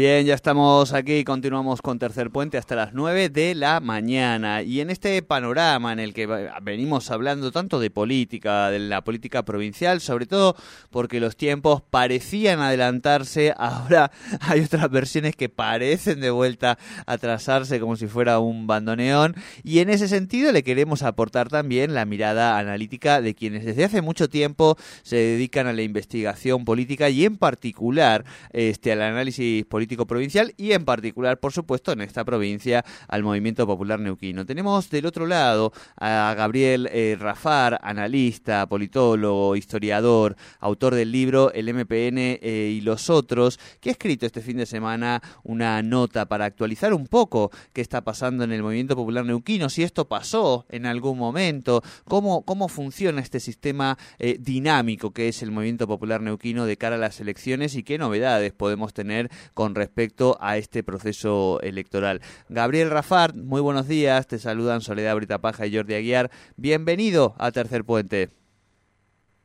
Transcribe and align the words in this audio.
Bien, 0.00 0.24
ya 0.24 0.34
estamos 0.34 0.94
aquí 0.94 1.24
continuamos 1.24 1.82
con 1.82 1.98
Tercer 1.98 2.30
Puente 2.30 2.56
hasta 2.56 2.74
las 2.74 2.94
9 2.94 3.28
de 3.28 3.54
la 3.54 3.80
mañana. 3.80 4.62
Y 4.62 4.80
en 4.80 4.88
este 4.88 5.20
panorama 5.20 5.92
en 5.92 5.98
el 5.98 6.14
que 6.14 6.26
venimos 6.62 7.10
hablando 7.10 7.52
tanto 7.52 7.78
de 7.78 7.90
política, 7.90 8.70
de 8.70 8.78
la 8.78 9.04
política 9.04 9.44
provincial, 9.44 10.00
sobre 10.00 10.24
todo 10.24 10.56
porque 10.88 11.20
los 11.20 11.36
tiempos 11.36 11.82
parecían 11.82 12.60
adelantarse, 12.60 13.52
ahora 13.58 14.10
hay 14.40 14.60
otras 14.60 14.90
versiones 14.90 15.36
que 15.36 15.50
parecen 15.50 16.20
de 16.20 16.30
vuelta 16.30 16.78
atrasarse 17.04 17.78
como 17.78 17.96
si 17.96 18.06
fuera 18.06 18.38
un 18.38 18.66
bandoneón. 18.66 19.34
Y 19.64 19.80
en 19.80 19.90
ese 19.90 20.08
sentido 20.08 20.50
le 20.50 20.62
queremos 20.62 21.02
aportar 21.02 21.50
también 21.50 21.92
la 21.92 22.06
mirada 22.06 22.58
analítica 22.58 23.20
de 23.20 23.34
quienes 23.34 23.66
desde 23.66 23.84
hace 23.84 24.00
mucho 24.00 24.30
tiempo 24.30 24.78
se 25.02 25.16
dedican 25.16 25.66
a 25.66 25.74
la 25.74 25.82
investigación 25.82 26.64
política 26.64 27.10
y 27.10 27.26
en 27.26 27.36
particular 27.36 28.24
este, 28.54 28.92
al 28.92 29.02
análisis 29.02 29.66
político 29.66 29.89
provincial 30.06 30.54
y 30.56 30.72
en 30.72 30.84
particular, 30.84 31.38
por 31.40 31.52
supuesto, 31.52 31.92
en 31.92 32.00
esta 32.00 32.24
provincia 32.24 32.84
al 33.08 33.22
Movimiento 33.22 33.66
Popular 33.66 33.98
Neuquino. 33.98 34.46
Tenemos 34.46 34.88
del 34.90 35.06
otro 35.06 35.26
lado 35.26 35.72
a 35.96 36.34
Gabriel 36.36 36.88
eh, 36.92 37.16
Rafar, 37.18 37.78
analista, 37.82 38.66
politólogo, 38.68 39.56
historiador, 39.56 40.36
autor 40.60 40.94
del 40.94 41.12
libro 41.12 41.52
El 41.52 41.72
MPN 41.74 42.18
eh, 42.18 42.72
y 42.76 42.80
los 42.80 43.10
otros, 43.10 43.58
que 43.80 43.90
ha 43.90 43.92
escrito 43.92 44.26
este 44.26 44.40
fin 44.40 44.56
de 44.56 44.66
semana 44.66 45.20
una 45.42 45.82
nota 45.82 46.26
para 46.26 46.44
actualizar 46.44 46.94
un 46.94 47.06
poco 47.06 47.50
qué 47.72 47.80
está 47.80 48.02
pasando 48.02 48.44
en 48.44 48.52
el 48.52 48.62
Movimiento 48.62 48.96
Popular 48.96 49.24
Neuquino, 49.24 49.68
si 49.68 49.82
esto 49.82 50.06
pasó 50.06 50.66
en 50.68 50.86
algún 50.86 51.18
momento, 51.18 51.82
cómo, 52.04 52.42
cómo 52.44 52.68
funciona 52.68 53.20
este 53.20 53.40
sistema 53.40 53.98
eh, 54.18 54.36
dinámico 54.38 55.12
que 55.12 55.28
es 55.28 55.42
el 55.42 55.50
Movimiento 55.50 55.86
Popular 55.86 56.20
Neuquino 56.20 56.66
de 56.66 56.76
cara 56.76 56.96
a 56.96 56.98
las 56.98 57.20
elecciones 57.20 57.74
y 57.74 57.82
qué 57.82 57.98
novedades 57.98 58.52
podemos 58.52 58.94
tener 58.94 59.30
con 59.54 59.74
respecto 59.80 60.36
a 60.40 60.58
este 60.58 60.82
proceso 60.82 61.58
electoral. 61.62 62.20
Gabriel 62.50 62.90
Rafart, 62.90 63.34
muy 63.34 63.62
buenos 63.62 63.88
días, 63.88 64.26
te 64.26 64.38
saludan 64.38 64.82
Soledad 64.82 65.16
Britapaja 65.16 65.66
y 65.66 65.74
Jordi 65.74 65.94
Aguiar. 65.94 66.30
Bienvenido 66.56 67.34
a 67.38 67.50
Tercer 67.50 67.84
Puente. 67.84 68.28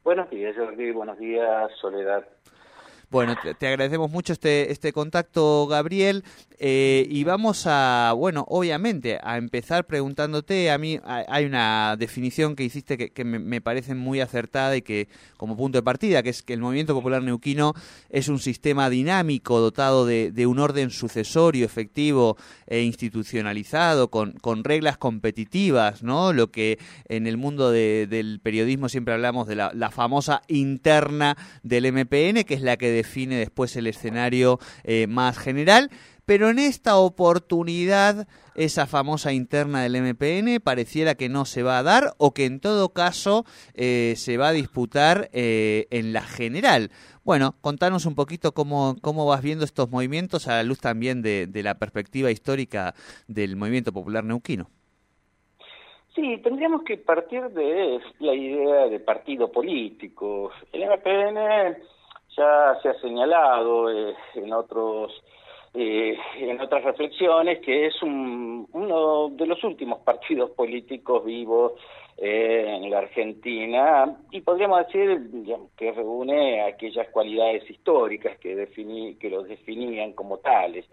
Buenos 0.04 0.30
días, 0.30 0.54
Jordi, 0.56 0.92
buenos 0.92 1.18
días, 1.18 1.72
Soledad. 1.80 2.26
Bueno, 3.10 3.36
te, 3.60 3.68
agradecemos 3.68 4.10
mucho 4.10 4.34
este, 4.34 4.72
este 4.72 4.92
contacto, 4.92 5.68
Gabriel, 5.68 6.24
eh, 6.58 7.06
y 7.10 7.24
vamos 7.24 7.64
a, 7.68 8.14
bueno, 8.16 8.46
obviamente, 8.48 9.20
a 9.22 9.38
empezar 9.38 9.86
preguntándote, 9.86 10.72
a 10.72 10.78
mí 10.78 11.00
hay 11.04 11.46
una 11.46 11.96
definición 11.98 12.56
que 12.56 12.64
hiciste 12.64 13.12
que, 13.12 13.24
me, 13.26 13.62
parece 13.62 13.94
muy 13.94 14.22
acertada 14.22 14.76
y 14.76 14.82
que 14.82 15.08
como 15.38 15.58
punto 15.58 15.78
de 15.78 15.84
partida, 15.84 16.24
que 16.24 16.30
es 16.30 16.42
que 16.42 16.54
el 16.54 16.62
movimiento 16.62 16.94
popular 16.94 17.22
neuquino 17.22 17.74
es 18.10 18.28
un 18.28 18.40
sistema 18.40 18.90
dinámico 18.90 19.60
dotado 19.60 20.06
de, 20.06 20.46
un 20.46 20.60
orden 20.60 20.90
sucesorio, 20.90 21.66
efectivo 21.66 22.38
e 22.68 22.82
institucionalizado, 22.82 24.10
con, 24.10 24.34
con 24.34 24.64
reglas 24.64 24.98
competitivas, 24.98 26.04
¿no? 26.04 26.34
Lo 26.34 26.52
que 26.52 26.80
en 27.10 27.28
el 27.28 27.38
mundo 27.38 27.72
del 27.72 28.40
periodismo 28.42 28.90
siempre 28.90 29.14
hablamos 29.14 29.48
de 29.48 29.56
la 29.56 29.92
famosa 29.92 30.42
interna 30.48 31.36
del 31.64 31.92
MPN, 31.92 32.44
que 32.44 32.54
es 32.54 32.62
la 32.62 32.78
que 32.78 32.95
define 32.96 33.38
después 33.38 33.76
el 33.76 33.88
escenario 33.88 34.60
eh, 34.84 35.08
más 35.08 35.38
general. 35.38 35.90
Pero 36.26 36.50
en 36.50 36.58
esta 36.58 36.98
oportunidad, 36.98 38.28
esa 38.56 38.88
famosa 38.88 39.32
interna 39.32 39.84
del 39.84 40.02
MPN 40.02 40.60
pareciera 40.60 41.14
que 41.14 41.30
no 41.30 41.46
se 41.46 41.62
va 41.62 41.78
a 41.78 41.84
dar 41.84 42.14
o 42.18 42.34
que 42.34 42.46
en 42.46 42.60
todo 42.60 42.90
caso 42.90 43.46
eh, 43.76 44.14
se 44.18 44.38
va 44.38 44.48
a 44.48 44.54
disputar 44.54 45.30
eh, 45.34 45.86
en 45.92 46.14
la 46.14 46.22
general. 46.22 46.90
Bueno, 47.24 47.56
contanos 47.62 48.08
un 48.08 48.16
poquito 48.16 48.54
cómo, 48.54 48.96
cómo 49.02 49.28
vas 49.28 49.44
viendo 49.44 49.66
estos 49.66 49.92
movimientos 49.92 50.48
a 50.48 50.54
la 50.54 50.64
luz 50.64 50.80
también 50.80 51.22
de, 51.22 51.46
de 51.46 51.64
la 51.64 51.78
perspectiva 51.78 52.32
histórica 52.32 52.96
del 53.28 53.56
movimiento 53.56 53.94
popular 53.94 54.24
neuquino. 54.24 54.70
Sí, 56.16 56.38
tendríamos 56.42 56.84
que 56.84 56.98
partir 56.98 57.44
de 57.50 58.00
la 58.20 58.34
idea 58.34 58.88
de 58.88 59.00
partido 59.02 59.52
político. 59.52 60.50
El 60.72 60.86
MPN 60.86 61.78
ya 62.38 62.78
se 62.82 62.90
ha 62.90 62.94
señalado 63.00 63.90
eh, 63.92 64.16
en 64.36 64.54
otros 64.54 65.12
eh, 65.74 66.18
en 66.40 66.62
otras 66.62 66.84
reflexiones 66.84 67.60
que 67.60 67.88
es 67.88 68.02
un, 68.02 68.68
uno 68.72 69.30
de 69.30 69.46
los 69.46 69.62
últimos 69.64 70.00
partidos 70.00 70.52
políticos 70.52 71.26
vivos 71.26 71.74
eh, 72.18 72.80
en 72.82 72.90
la 72.90 73.00
Argentina 73.00 74.18
y 74.32 74.40
podríamos 74.40 74.86
decir 74.88 75.20
que 75.76 75.92
reúne 75.92 76.62
aquellas 76.62 77.10
cualidades 77.10 77.70
históricas 77.70 78.38
que, 78.40 78.56
definí, 78.56 79.16
que 79.16 79.30
los 79.30 79.48
definían 79.48 80.14
como 80.14 80.38
tales. 80.38 80.86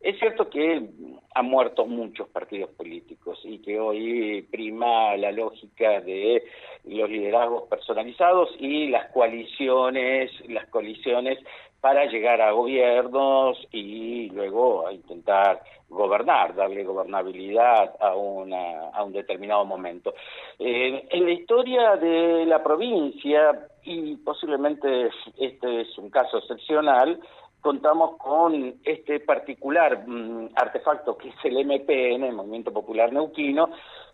Es 0.00 0.18
cierto 0.18 0.48
que 0.48 0.88
han 1.34 1.46
muerto 1.46 1.84
muchos 1.84 2.26
partidos 2.28 2.70
políticos 2.70 3.38
y 3.44 3.58
que 3.58 3.78
hoy 3.78 4.42
prima 4.50 5.14
la 5.16 5.30
lógica 5.30 6.00
de 6.00 6.42
los 6.84 7.10
liderazgos 7.10 7.68
personalizados 7.68 8.48
y 8.58 8.88
las 8.88 9.12
coaliciones, 9.12 10.30
las 10.48 10.66
coaliciones 10.68 11.38
para 11.80 12.06
llegar 12.06 12.40
a 12.40 12.52
gobiernos 12.52 13.58
y 13.72 14.30
luego 14.30 14.86
a 14.86 14.92
intentar 14.92 15.62
gobernar, 15.88 16.54
darle 16.54 16.84
gobernabilidad 16.84 17.94
a, 18.00 18.14
una, 18.14 18.88
a 18.90 19.02
un 19.02 19.12
determinado 19.12 19.64
momento. 19.64 20.14
Eh, 20.58 21.08
en 21.10 21.24
la 21.24 21.32
historia 21.32 21.96
de 21.96 22.46
la 22.46 22.62
provincia, 22.62 23.68
y 23.82 24.16
posiblemente 24.16 25.10
este 25.38 25.82
es 25.82 25.98
un 25.98 26.10
caso 26.10 26.38
excepcional, 26.38 27.18
contamos 27.60 28.16
con 28.16 28.74
este 28.84 29.20
particular 29.20 30.06
mm, 30.06 30.50
artefacto 30.54 31.16
que 31.16 31.28
es 31.28 31.34
el 31.44 31.64
MPN, 31.64 32.24
el 32.24 32.34
Movimiento 32.34 32.72
Popular 32.72 33.12
Neuquino, 33.12 33.70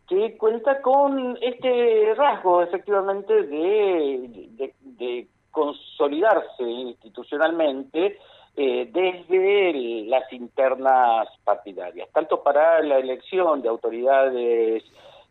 que 0.08 0.36
cuenta 0.36 0.80
con 0.82 1.36
este 1.40 2.14
rasgo 2.14 2.62
efectivamente 2.62 3.42
de, 3.42 4.72
de, 4.80 5.28
consolidarse 5.50 6.62
institucionalmente 6.62 8.18
eh, 8.56 8.90
desde 8.92 10.04
las 10.06 10.30
internas 10.30 11.28
partidarias, 11.44 12.10
tanto 12.12 12.42
para 12.42 12.82
la 12.82 12.98
elección 12.98 13.62
de 13.62 13.70
autoridades 13.70 14.84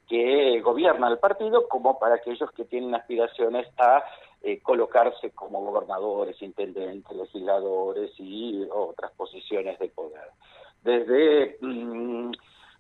que 0.10 0.62
gobiernan 0.62 1.12
el 1.12 1.20
partido 1.20 1.68
como 1.68 2.00
para 2.00 2.16
aquellos 2.16 2.50
que 2.52 2.66
tienen 2.66 2.96
aspiraciones 2.96 3.68
a 3.78 4.04
eh, 4.48 4.60
colocarse 4.62 5.32
como 5.32 5.60
gobernadores, 5.62 6.40
intendentes, 6.40 7.18
legisladores 7.18 8.12
y 8.20 8.64
otras 8.72 9.12
posiciones 9.14 9.80
de 9.80 9.88
poder. 9.90 10.30
Desde 10.84 11.58
mm, 11.62 12.32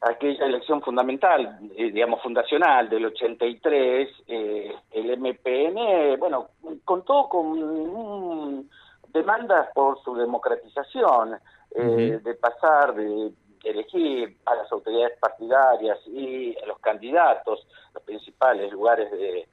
aquella 0.02 0.46
elección 0.46 0.84
fundamental, 0.84 1.58
eh, 1.76 1.92
digamos 1.92 2.22
fundacional 2.22 2.88
del 2.88 3.08
83, 3.08 4.10
eh, 4.28 4.76
el 4.92 5.18
MPN, 5.20 6.20
bueno, 6.20 6.50
contó 6.84 7.28
con 7.30 8.70
demandas 9.12 9.68
por 9.74 10.00
su 10.04 10.14
democratización, 10.16 11.40
de 11.72 12.38
pasar 12.40 12.94
de 12.94 13.34
elegir 13.64 14.38
a 14.46 14.54
las 14.56 14.72
autoridades 14.72 15.18
partidarias 15.20 15.98
y 16.08 16.56
a 16.64 16.68
los 16.68 16.80
candidatos, 16.80 17.68
los 17.94 18.04
principales 18.04 18.72
lugares 18.72 19.12
de, 19.12 19.40
eh, 19.40 19.48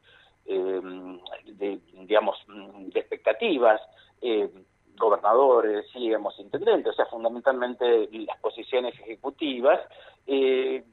de 0.44 1.80
digamos, 2.12 2.36
de 2.46 3.00
expectativas, 3.00 3.80
eh, 4.20 4.50
gobernadores, 4.98 5.86
digamos, 5.94 6.38
intendentes, 6.38 6.92
o 6.92 6.96
sea, 6.96 7.06
fundamentalmente 7.06 8.08
las 8.12 8.38
posiciones 8.40 8.94
ejecutivas, 9.00 9.80
eh, 10.26 10.84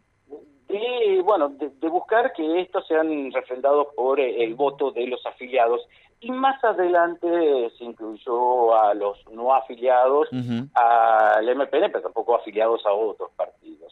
de, 0.67 1.21
bueno, 1.23 1.49
de, 1.49 1.89
buscar 1.89 2.31
que 2.33 2.61
estos 2.61 2.85
sean 2.87 3.31
refrendados 3.31 3.87
por 3.95 4.19
el 4.19 4.53
voto 4.53 4.91
de 4.91 5.07
los 5.07 5.25
afiliados 5.25 5.81
y 6.21 6.31
más 6.31 6.63
adelante 6.63 7.71
se 7.77 7.83
incluyó 7.83 8.75
a 8.75 8.93
los 8.93 9.17
no 9.31 9.53
afiliados 9.53 10.29
al 10.75 11.55
MPN, 11.55 11.91
pero 11.91 12.01
tampoco 12.01 12.35
afiliados 12.35 12.85
a 12.85 12.93
otros 12.93 13.31
partidos. 13.35 13.88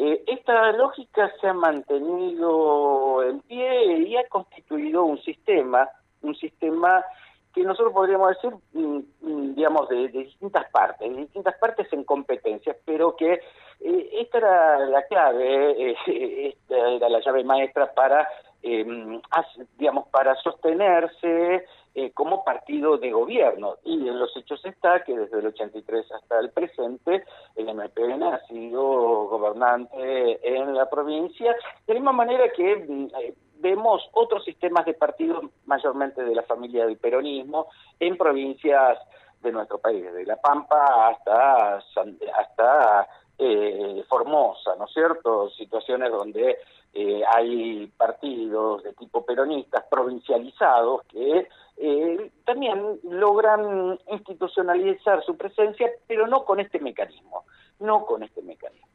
Eh, 0.00 0.22
esta 0.28 0.70
lógica 0.72 1.28
se 1.40 1.48
ha 1.48 1.52
mantenido 1.52 3.20
en 3.24 3.40
pie 3.40 3.98
y 4.06 4.16
ha 4.16 4.28
constituido 4.28 5.02
un 5.02 5.20
sistema, 5.22 5.88
un 6.22 6.36
sistema 6.36 7.04
que 7.52 7.64
nosotros 7.64 7.92
podríamos 7.92 8.28
decir, 8.28 8.54
mm, 8.74 9.00
mm, 9.22 9.54
digamos, 9.56 9.88
de, 9.88 10.06
distintas 10.06 10.70
partes, 10.70 11.10
de 11.10 11.22
distintas 11.22 11.58
partes 11.58 11.92
en 11.92 12.04
competencias, 12.04 12.76
pero 12.84 13.16
que 13.16 13.40
eh, 13.80 14.10
esta 14.12 14.38
era 14.38 14.78
la 14.86 15.02
clave, 15.02 15.90
eh, 15.90 15.96
esta 16.54 16.76
era 16.76 17.08
la 17.08 17.18
llave 17.18 17.42
maestra 17.42 17.92
para, 17.92 18.28
digamos, 18.62 20.06
para 20.10 20.36
sostenerse 20.36 21.66
eh, 22.00 22.12
como 22.12 22.44
partido 22.44 22.96
de 22.96 23.10
gobierno. 23.10 23.74
Y 23.82 24.06
en 24.06 24.20
los 24.20 24.30
hechos 24.36 24.64
está 24.64 25.02
que 25.02 25.18
desde 25.18 25.40
el 25.40 25.48
83 25.48 26.12
hasta 26.12 26.38
el 26.38 26.50
presente 26.50 27.24
el 27.56 27.74
MPN 27.74 28.22
ha 28.22 28.38
sido 28.46 29.26
gobernante 29.26 30.38
en 30.48 30.76
la 30.76 30.88
provincia, 30.88 31.56
de 31.88 31.94
la 31.94 31.98
misma 31.98 32.12
manera 32.12 32.52
que 32.54 32.72
eh, 32.72 33.34
vemos 33.56 34.08
otros 34.12 34.44
sistemas 34.44 34.86
de 34.86 34.94
partidos, 34.94 35.46
mayormente 35.66 36.22
de 36.22 36.36
la 36.36 36.44
familia 36.44 36.86
del 36.86 36.98
peronismo, 36.98 37.66
en 37.98 38.16
provincias 38.16 38.96
de 39.42 39.50
nuestro 39.50 39.78
país, 39.78 40.04
desde 40.04 40.24
La 40.24 40.36
Pampa 40.36 41.08
hasta, 41.08 41.78
hasta 41.78 43.08
eh, 43.38 44.04
Formosa, 44.08 44.76
¿no 44.78 44.84
es 44.84 44.92
cierto? 44.92 45.50
Situaciones 45.50 46.12
donde 46.12 46.58
eh, 47.00 47.22
hay 47.32 47.86
partidos 47.96 48.82
de 48.82 48.92
tipo 48.94 49.24
peronistas 49.24 49.84
provincializados 49.88 51.04
que 51.04 51.46
eh, 51.76 52.30
también 52.44 52.98
logran 53.04 53.96
institucionalizar 54.08 55.22
su 55.22 55.36
presencia, 55.36 55.88
pero 56.08 56.26
no 56.26 56.44
con 56.44 56.58
este 56.58 56.80
mecanismo, 56.80 57.44
no 57.78 58.04
con 58.04 58.24
este 58.24 58.42
mecanismo. 58.42 58.88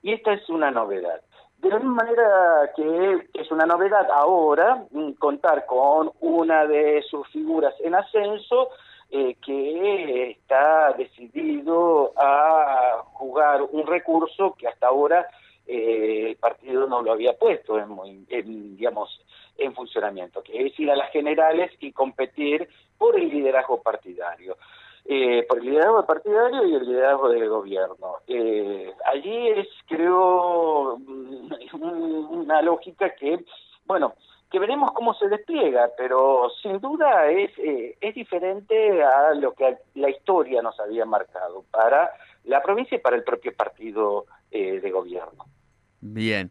Y 0.00 0.14
esta 0.14 0.32
es 0.32 0.48
una 0.48 0.70
novedad. 0.70 1.20
De 1.58 1.68
la 1.68 1.76
misma 1.76 2.04
manera 2.04 2.72
que 2.74 3.28
es 3.34 3.50
una 3.50 3.66
novedad 3.66 4.08
ahora 4.10 4.86
mm, 4.90 5.10
contar 5.18 5.66
con 5.66 6.10
una 6.20 6.64
de 6.64 7.02
sus 7.02 7.28
figuras 7.28 7.74
en 7.80 7.94
ascenso, 7.94 8.70
eh, 9.10 9.36
que 9.44 10.30
está 10.30 10.94
decidido 10.94 12.14
a 12.16 13.02
jugar 13.12 13.60
un 13.72 13.86
recurso 13.86 14.54
que 14.58 14.68
hasta 14.68 14.86
ahora 14.86 15.28
eh, 15.66 16.26
el 16.30 16.36
partido 16.36 16.86
no 16.86 17.02
lo 17.02 17.12
había 17.12 17.34
puesto 17.34 17.78
en, 17.78 18.26
digamos 18.76 19.20
en 19.58 19.74
funcionamiento, 19.74 20.42
que 20.42 20.66
es 20.66 20.78
ir 20.80 20.90
a 20.90 20.96
las 20.96 21.10
generales 21.10 21.70
y 21.80 21.92
competir 21.92 22.68
por 22.98 23.18
el 23.18 23.28
liderazgo 23.28 23.82
partidario. 23.82 24.56
Eh, 25.04 25.44
por 25.48 25.58
el 25.58 25.64
liderazgo 25.64 26.06
partidario 26.06 26.64
y 26.64 26.74
el 26.74 26.86
liderazgo 26.86 27.28
del 27.28 27.48
gobierno. 27.48 28.18
allí 29.04 29.48
es, 29.48 29.68
creo, 29.88 30.94
una 31.74 32.62
lógica 32.62 33.10
que, 33.16 33.44
bueno, 33.84 34.14
que 34.52 34.58
veremos 34.58 34.92
cómo 34.92 35.14
se 35.14 35.28
despliega, 35.28 35.90
pero 35.96 36.50
sin 36.60 36.78
duda 36.78 37.30
es, 37.30 37.50
eh, 37.58 37.96
es 37.98 38.14
diferente 38.14 39.02
a 39.02 39.32
lo 39.32 39.54
que 39.54 39.78
la 39.94 40.10
historia 40.10 40.60
nos 40.60 40.78
había 40.78 41.06
marcado 41.06 41.64
para 41.70 42.12
la 42.44 42.62
provincia 42.62 42.96
y 42.96 43.00
para 43.00 43.16
el 43.16 43.24
propio 43.24 43.54
partido 43.54 44.26
eh, 44.50 44.80
de 44.80 44.90
gobierno. 44.90 45.46
Bien. 46.00 46.50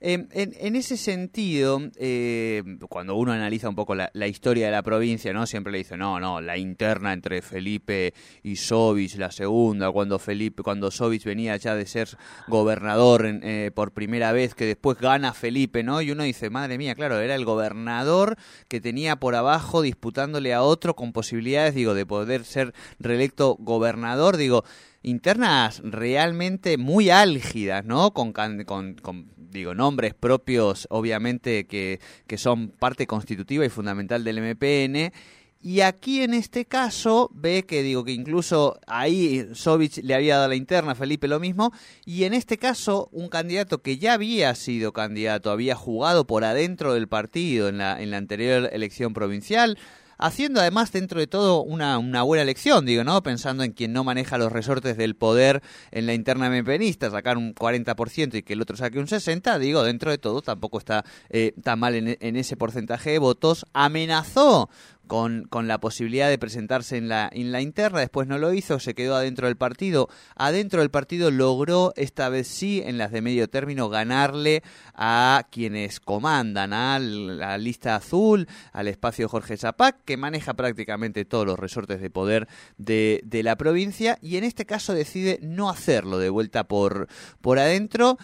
En, 0.00 0.28
en, 0.32 0.76
ese 0.76 0.96
sentido, 0.96 1.80
eh, 1.96 2.62
cuando 2.88 3.16
uno 3.16 3.32
analiza 3.32 3.68
un 3.68 3.74
poco 3.74 3.96
la, 3.96 4.28
historia 4.28 4.66
de 4.66 4.72
la 4.72 4.84
provincia, 4.84 5.32
no 5.32 5.44
siempre 5.44 5.72
le 5.72 5.78
dice, 5.78 5.96
no, 5.96 6.20
no, 6.20 6.40
la 6.40 6.56
interna 6.56 7.12
entre 7.12 7.42
Felipe 7.42 8.14
y 8.44 8.54
Sovich, 8.54 9.16
la 9.16 9.32
segunda, 9.32 9.90
cuando 9.90 10.20
Felipe, 10.20 10.62
cuando 10.62 10.92
Sovich 10.92 11.24
venía 11.24 11.56
ya 11.56 11.74
de 11.74 11.84
ser 11.84 12.16
gobernador 12.46 13.26
eh, 13.26 13.72
por 13.74 13.92
primera 13.92 14.30
vez, 14.30 14.54
que 14.54 14.66
después 14.66 14.98
gana 14.98 15.32
Felipe, 15.32 15.82
¿no? 15.82 16.00
Y 16.00 16.12
uno 16.12 16.22
dice, 16.22 16.48
madre 16.48 16.78
mía, 16.78 16.94
claro, 16.94 17.18
era 17.18 17.34
el 17.34 17.44
gobernador 17.44 18.36
que 18.68 18.80
tenía 18.80 19.16
por 19.16 19.34
abajo 19.34 19.82
disputándole 19.82 20.54
a 20.54 20.62
otro 20.62 20.94
con 20.94 21.12
posibilidades, 21.12 21.74
digo, 21.74 21.94
de 21.94 22.06
poder 22.06 22.44
ser 22.44 22.72
reelecto 23.00 23.56
gobernador, 23.58 24.36
digo, 24.36 24.62
internas 25.02 25.80
realmente 25.84 26.76
muy 26.76 27.10
álgidas, 27.10 27.84
¿no? 27.84 28.12
Con, 28.12 28.32
con, 28.32 28.64
con, 28.64 29.26
digo, 29.50 29.74
nombres 29.74 30.14
propios, 30.14 30.86
obviamente, 30.90 31.66
que, 31.66 32.00
que 32.26 32.38
son 32.38 32.68
parte 32.68 33.06
constitutiva 33.06 33.64
y 33.64 33.68
fundamental 33.68 34.24
del 34.24 34.40
MPN. 34.40 35.12
Y 35.60 35.80
aquí 35.80 36.22
en 36.22 36.34
este 36.34 36.66
caso 36.66 37.30
ve 37.34 37.64
que 37.64 37.82
digo 37.82 38.04
que 38.04 38.12
incluso 38.12 38.78
ahí 38.86 39.48
Sovich 39.54 39.98
le 40.04 40.14
había 40.14 40.36
dado 40.36 40.50
la 40.50 40.54
interna, 40.54 40.94
Felipe 40.94 41.26
lo 41.26 41.40
mismo, 41.40 41.72
y 42.04 42.24
en 42.24 42.32
este 42.32 42.58
caso 42.58 43.08
un 43.10 43.28
candidato 43.28 43.82
que 43.82 43.98
ya 43.98 44.12
había 44.12 44.54
sido 44.54 44.92
candidato, 44.92 45.50
había 45.50 45.74
jugado 45.74 46.28
por 46.28 46.44
adentro 46.44 46.94
del 46.94 47.08
partido 47.08 47.68
en 47.68 47.78
la, 47.78 48.00
en 48.00 48.12
la 48.12 48.18
anterior 48.18 48.70
elección 48.72 49.14
provincial, 49.14 49.78
haciendo 50.18 50.60
además 50.60 50.92
dentro 50.92 51.20
de 51.20 51.26
todo 51.26 51.62
una, 51.62 51.98
una 51.98 52.22
buena 52.22 52.42
elección, 52.42 52.84
digo, 52.84 53.04
¿no? 53.04 53.22
Pensando 53.22 53.62
en 53.64 53.72
quien 53.72 53.92
no 53.92 54.04
maneja 54.04 54.36
los 54.36 54.52
resortes 54.52 54.96
del 54.96 55.14
poder 55.14 55.62
en 55.90 56.06
la 56.06 56.14
interna 56.14 56.50
mepenista, 56.50 57.10
sacar 57.10 57.38
un 57.38 57.54
40% 57.54 58.34
y 58.34 58.42
que 58.42 58.52
el 58.52 58.62
otro 58.62 58.76
saque 58.76 58.98
un 58.98 59.06
60%, 59.06 59.58
digo, 59.58 59.82
dentro 59.82 60.10
de 60.10 60.18
todo 60.18 60.42
tampoco 60.42 60.78
está 60.78 61.04
eh, 61.30 61.54
tan 61.62 61.78
mal 61.78 61.94
en, 61.94 62.16
en 62.20 62.36
ese 62.36 62.56
porcentaje 62.56 63.10
de 63.10 63.18
votos, 63.18 63.64
amenazó 63.72 64.68
con, 65.08 65.48
con 65.50 65.66
la 65.66 65.80
posibilidad 65.80 66.28
de 66.28 66.38
presentarse 66.38 66.96
en 66.96 67.08
la, 67.08 67.28
en 67.32 67.50
la 67.50 67.60
interna, 67.60 67.98
después 67.98 68.28
no 68.28 68.38
lo 68.38 68.52
hizo, 68.52 68.78
se 68.78 68.94
quedó 68.94 69.16
adentro 69.16 69.48
del 69.48 69.56
partido. 69.56 70.08
Adentro 70.36 70.80
del 70.80 70.90
partido 70.90 71.32
logró, 71.32 71.92
esta 71.96 72.28
vez 72.28 72.46
sí, 72.46 72.82
en 72.84 72.98
las 72.98 73.10
de 73.10 73.22
medio 73.22 73.48
término, 73.48 73.88
ganarle 73.88 74.62
a 74.94 75.46
quienes 75.50 75.98
comandan, 75.98 76.72
a 76.72 77.00
la 77.00 77.58
lista 77.58 77.96
azul, 77.96 78.46
al 78.72 78.86
espacio 78.86 79.28
Jorge 79.28 79.56
Zapac, 79.56 80.04
que 80.04 80.16
maneja 80.16 80.54
prácticamente 80.54 81.24
todos 81.24 81.46
los 81.46 81.58
resortes 81.58 82.00
de 82.00 82.10
poder 82.10 82.46
de, 82.76 83.20
de 83.24 83.42
la 83.42 83.56
provincia, 83.56 84.18
y 84.22 84.36
en 84.36 84.44
este 84.44 84.66
caso 84.66 84.94
decide 84.94 85.38
no 85.42 85.70
hacerlo 85.70 86.18
de 86.18 86.28
vuelta 86.28 86.64
por, 86.64 87.08
por 87.40 87.58
adentro. 87.58 88.18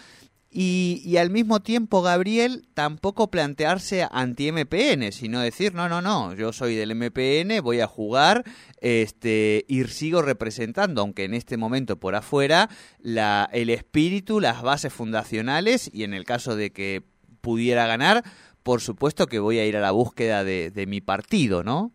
Y, 0.57 1.17
al 1.17 1.31
mismo 1.31 1.59
tiempo 1.59 2.01
Gabriel 2.01 2.61
tampoco 2.73 3.29
plantearse 3.29 4.07
anti-MPN, 4.09 5.11
sino 5.11 5.41
decir, 5.41 5.73
no, 5.73 5.89
no, 5.89 6.01
no, 6.01 6.33
yo 6.33 6.53
soy 6.53 6.75
del 6.75 6.95
MPN, 6.95 7.61
voy 7.61 7.81
a 7.81 7.87
jugar 7.87 8.45
este, 8.79 9.65
y 9.67 9.83
sigo 9.83 10.21
representando, 10.21 11.01
aunque 11.01 11.25
en 11.25 11.33
este 11.33 11.57
momento 11.57 11.97
por 11.97 12.15
afuera, 12.15 12.69
la, 13.01 13.49
el 13.51 13.69
espíritu, 13.69 14.39
las 14.39 14.61
bases 14.61 14.93
fundacionales 14.93 15.93
y 15.93 16.05
en 16.05 16.13
el 16.13 16.23
caso 16.23 16.55
de 16.55 16.71
que 16.71 17.01
pudiera 17.41 17.85
ganar, 17.85 18.23
por 18.63 18.79
supuesto 18.79 19.25
que 19.25 19.39
voy 19.39 19.59
a 19.59 19.65
ir 19.65 19.75
a 19.75 19.81
la 19.81 19.91
búsqueda 19.91 20.45
de, 20.45 20.71
de 20.71 20.85
mi 20.87 21.01
partido, 21.01 21.63
¿no? 21.63 21.91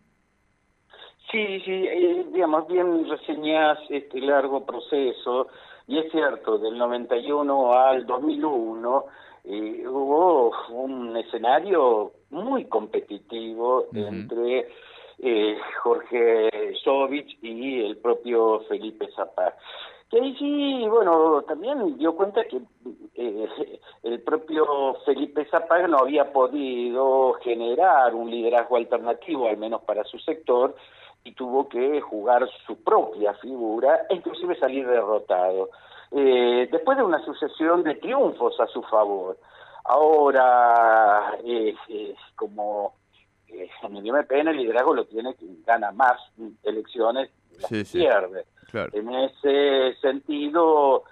Sí, 1.31 1.61
sí, 1.65 1.71
eh, 1.71 2.27
digamos, 2.31 2.67
bien 2.67 3.09
reseñas 3.09 3.79
este 3.89 4.19
largo 4.21 4.67
proceso 4.67 5.47
y 5.91 5.99
es 5.99 6.09
cierto, 6.09 6.57
del 6.57 6.77
91 6.77 7.73
al 7.73 8.05
2001 8.05 9.05
eh, 9.43 9.83
hubo 9.85 10.53
un 10.69 11.17
escenario 11.17 12.13
muy 12.29 12.63
competitivo 12.63 13.87
entre 13.93 14.69
eh, 15.19 15.57
Jorge 15.83 16.49
Sovich 16.81 17.37
y 17.41 17.83
el 17.83 17.97
propio 17.97 18.61
Felipe 18.69 19.09
Zapata. 19.13 19.57
Que 20.09 20.21
ahí 20.21 20.33
sí, 20.39 20.85
bueno, 20.87 21.41
también 21.41 21.97
dio 21.97 22.15
cuenta 22.15 22.45
que 22.45 22.61
eh, 23.15 23.49
el 24.03 24.21
propio 24.21 24.95
Felipe 25.05 25.43
Zapata 25.51 25.89
no 25.89 25.97
había 25.97 26.31
podido 26.31 27.33
generar 27.43 28.15
un 28.15 28.31
liderazgo 28.31 28.77
alternativo, 28.77 29.49
al 29.49 29.57
menos 29.57 29.81
para 29.81 30.05
su 30.05 30.17
sector, 30.19 30.73
y 31.23 31.33
tuvo 31.33 31.69
que 31.69 32.01
jugar 32.01 32.47
su 32.65 32.81
propia 32.83 33.33
figura 33.35 34.07
e 34.09 34.15
inclusive 34.15 34.57
salir 34.57 34.87
derrotado. 34.87 35.69
Eh, 36.11 36.67
después 36.71 36.97
de 36.97 37.03
una 37.03 37.23
sucesión 37.23 37.83
de 37.83 37.95
triunfos 37.95 38.59
a 38.59 38.67
su 38.67 38.81
favor. 38.83 39.37
Ahora, 39.85 41.37
eh, 41.43 41.75
como 42.35 42.93
eh, 43.47 43.69
en 43.83 43.97
el 43.97 44.11
MPN 44.11 44.49
el 44.49 44.57
liderazgo 44.57 44.93
lo 44.93 45.05
tiene 45.05 45.35
quien 45.35 45.63
gana 45.63 45.91
más 45.91 46.19
elecciones, 46.63 47.29
las 47.59 47.91
pierde. 47.91 48.45
En 48.93 49.13
ese 49.13 49.95
sentido, 50.01 51.03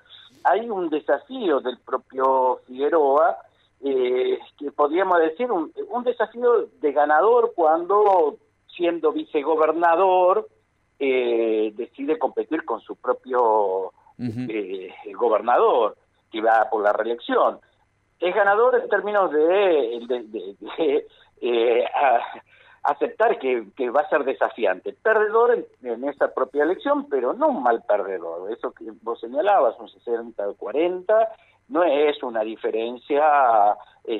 hay 0.43 0.69
un 0.69 0.89
desafío 0.89 1.59
del 1.59 1.77
propio 1.79 2.61
Figueroa, 2.67 3.37
eh, 3.81 4.39
que 4.57 4.71
podríamos 4.71 5.19
decir 5.19 5.51
un, 5.51 5.71
un 5.89 6.03
desafío 6.03 6.67
de 6.81 6.91
ganador 6.91 7.53
cuando 7.55 8.37
siendo 8.79 9.11
vicegobernador, 9.11 10.47
eh, 10.97 11.73
decide 11.75 12.17
competir 12.17 12.63
con 12.63 12.79
su 12.79 12.95
propio 12.95 13.91
eh, 14.17 14.93
gobernador, 15.15 15.97
que 16.31 16.41
va 16.41 16.69
por 16.71 16.81
la 16.81 16.93
reelección. 16.93 17.59
Es 18.19 18.33
ganador 18.33 18.79
en 18.81 18.89
términos 18.89 19.31
de, 19.31 19.99
de, 20.07 21.07
eh, 21.41 21.85
aceptar 22.83 23.37
que, 23.37 23.89
va 23.89 24.01
a 24.01 24.09
ser 24.09 24.23
desafiante. 24.23 24.95
Perdedor 25.03 25.65
en, 25.83 26.03
esa 26.05 26.33
propia 26.33 26.63
elección, 26.63 27.07
pero 27.09 27.33
no 27.33 27.49
un 27.49 27.61
mal 27.61 27.83
perdedor. 27.83 28.49
Eso 28.53 28.71
que 28.71 28.85
vos 29.01 29.19
señalabas, 29.19 29.75
un 29.77 29.87
60-40, 29.87 31.27
no 31.67 31.83
es 31.83 32.23
una 32.23 32.43
diferencia 32.43 33.75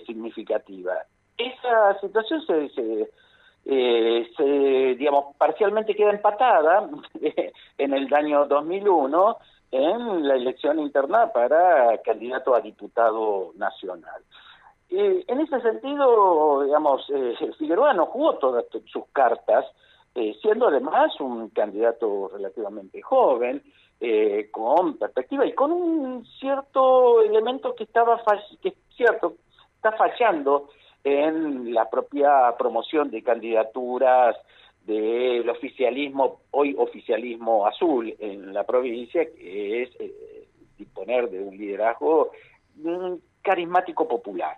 significativa. 0.06 0.96
Esa 1.38 1.98
situación 2.02 2.42
se, 2.46 2.70
se 2.70 3.10
eh, 3.66 4.30
se, 4.36 4.44
digamos, 4.96 5.36
parcialmente 5.38 5.96
queda 5.96 6.12
empatada 6.12 6.90
en 7.78 7.94
el 7.94 8.14
año 8.14 8.46
2001 8.46 9.38
en 9.72 10.28
la 10.28 10.36
elección 10.36 10.80
interna 10.80 11.32
para 11.32 11.98
candidato 12.00 12.56
a 12.56 12.62
diputado 12.62 13.52
nacional. 13.56 14.24
en 14.90 15.40
ese 15.40 15.62
sentido, 15.62 16.64
digamos, 16.64 17.08
eh, 17.10 17.36
Figueroa 17.58 17.94
no 17.94 18.08
jugó 18.08 18.36
todas 18.38 18.66
sus 18.86 19.06
cartas 19.14 19.66
eh, 20.16 20.36
siendo 20.42 20.68
además 20.68 21.20
un 21.20 21.50
candidato 21.50 22.30
relativamente 22.34 23.02
joven, 23.02 23.62
eh, 24.00 24.50
con 24.52 24.98
perspectiva 24.98 25.46
y 25.46 25.54
con 25.54 25.72
un 25.72 26.26
cierto 26.40 27.22
elemento 27.22 27.76
que 27.76 27.84
estaba 27.84 28.22
que 28.62 28.74
cierto 28.96 29.36
está 29.76 29.92
fallando 29.94 30.70
en 31.04 31.74
la 31.74 31.90
propia 31.90 32.56
promoción 32.58 33.10
de 33.10 33.24
candidaturas 33.24 34.36
del 34.86 35.50
oficialismo, 35.50 36.42
hoy 36.52 36.76
oficialismo 36.78 37.68
azul 37.68 38.14
en 38.20 38.54
la 38.54 38.64
provincia, 38.64 39.26
que 39.26 39.84
es 39.84 39.90
eh, 40.00 40.48
disponer 40.78 41.30
de 41.30 41.42
un 41.42 41.56
liderazgo 41.56 42.32
mm, 42.76 43.14
carismático 43.42 44.08
popular. 44.08 44.58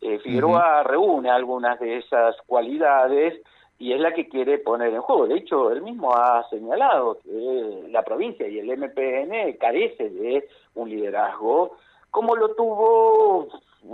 Eh, 0.00 0.18
Figueroa 0.18 0.82
reúne 0.82 1.30
algunas 1.30 1.78
de 1.80 1.98
esas 1.98 2.36
cualidades 2.46 3.40
y 3.78 3.92
es 3.92 4.00
la 4.00 4.12
que 4.12 4.28
quiere 4.28 4.58
poner 4.58 4.92
en 4.94 5.00
juego. 5.00 5.26
De 5.26 5.36
hecho, 5.36 5.70
él 5.70 5.82
mismo 5.82 6.14
ha 6.14 6.48
señalado 6.48 7.18
que 7.22 7.88
la 7.90 8.02
provincia 8.02 8.48
y 8.48 8.58
el 8.58 8.76
MPN 8.76 9.56
carece 9.58 10.08
de 10.10 10.48
un 10.74 10.88
liderazgo 10.88 11.76
como 12.10 12.34
lo 12.34 12.54
tuvo 12.54 13.48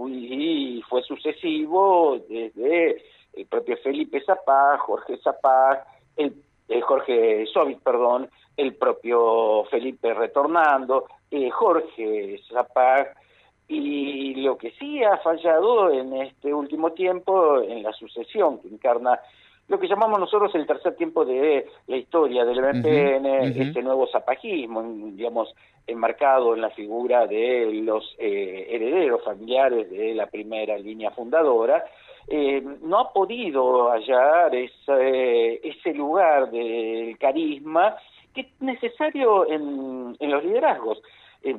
y 0.09 0.83
fue 0.89 1.03
sucesivo 1.03 2.19
desde 2.29 3.03
el 3.35 3.47
propio 3.47 3.77
Felipe 3.79 4.21
Zapag, 4.25 4.79
Jorge 4.81 5.17
Zapag, 5.19 5.85
el, 6.17 6.35
eh, 6.69 6.81
Jorge 6.81 7.47
Sovit, 7.47 7.81
perdón, 7.83 8.29
el 8.57 8.75
propio 8.77 9.65
Felipe 9.71 10.13
retornando, 10.15 11.07
eh, 11.31 11.51
Jorge 11.51 12.41
Zapag, 12.51 13.15
y 13.69 14.35
lo 14.37 14.59
que 14.59 14.73
sí 14.73 15.03
ha 15.03 15.17
fallado 15.19 15.91
en 15.91 16.13
este 16.15 16.53
último 16.53 16.93
tiempo, 16.93 17.63
en 17.63 17.83
la 17.83 17.93
sucesión 17.93 18.61
que 18.61 18.69
encarna 18.69 19.19
lo 19.69 19.79
que 19.79 19.89
llamamos 19.89 20.21
nosotros 20.21 20.55
el 20.55 20.67
tercer 20.67 20.97
tiempo 20.97 21.25
de 21.25 21.67
la 21.87 21.97
historia 21.97 22.45
del 22.45 22.61
MPN, 22.61 23.27
este 23.61 23.83
nuevo 23.83 24.07
zapajismo, 24.07 24.83
digamos, 25.13 25.55
enmarcado 25.87 26.55
en 26.55 26.61
la 26.61 26.71
figura 26.71 27.27
de 27.27 27.71
los 27.83 28.15
eh, 28.19 28.67
herederos 28.71 29.25
familiares 29.25 29.91
de 29.91 30.15
la 30.15 30.27
primera 30.27 30.77
línea 30.77 31.11
fundadora, 31.11 31.85
eh, 32.29 32.63
no 32.83 32.99
ha 32.99 33.13
podido 33.13 33.91
hallar 33.91 34.55
ese, 34.55 35.67
ese 35.67 35.95
lugar 35.95 36.51
del 36.51 37.17
carisma 37.19 37.97
que 38.35 38.43
es 38.43 38.47
necesario 38.61 39.49
en, 39.51 40.17
en 40.19 40.31
los 40.31 40.45
liderazgos. 40.45 41.03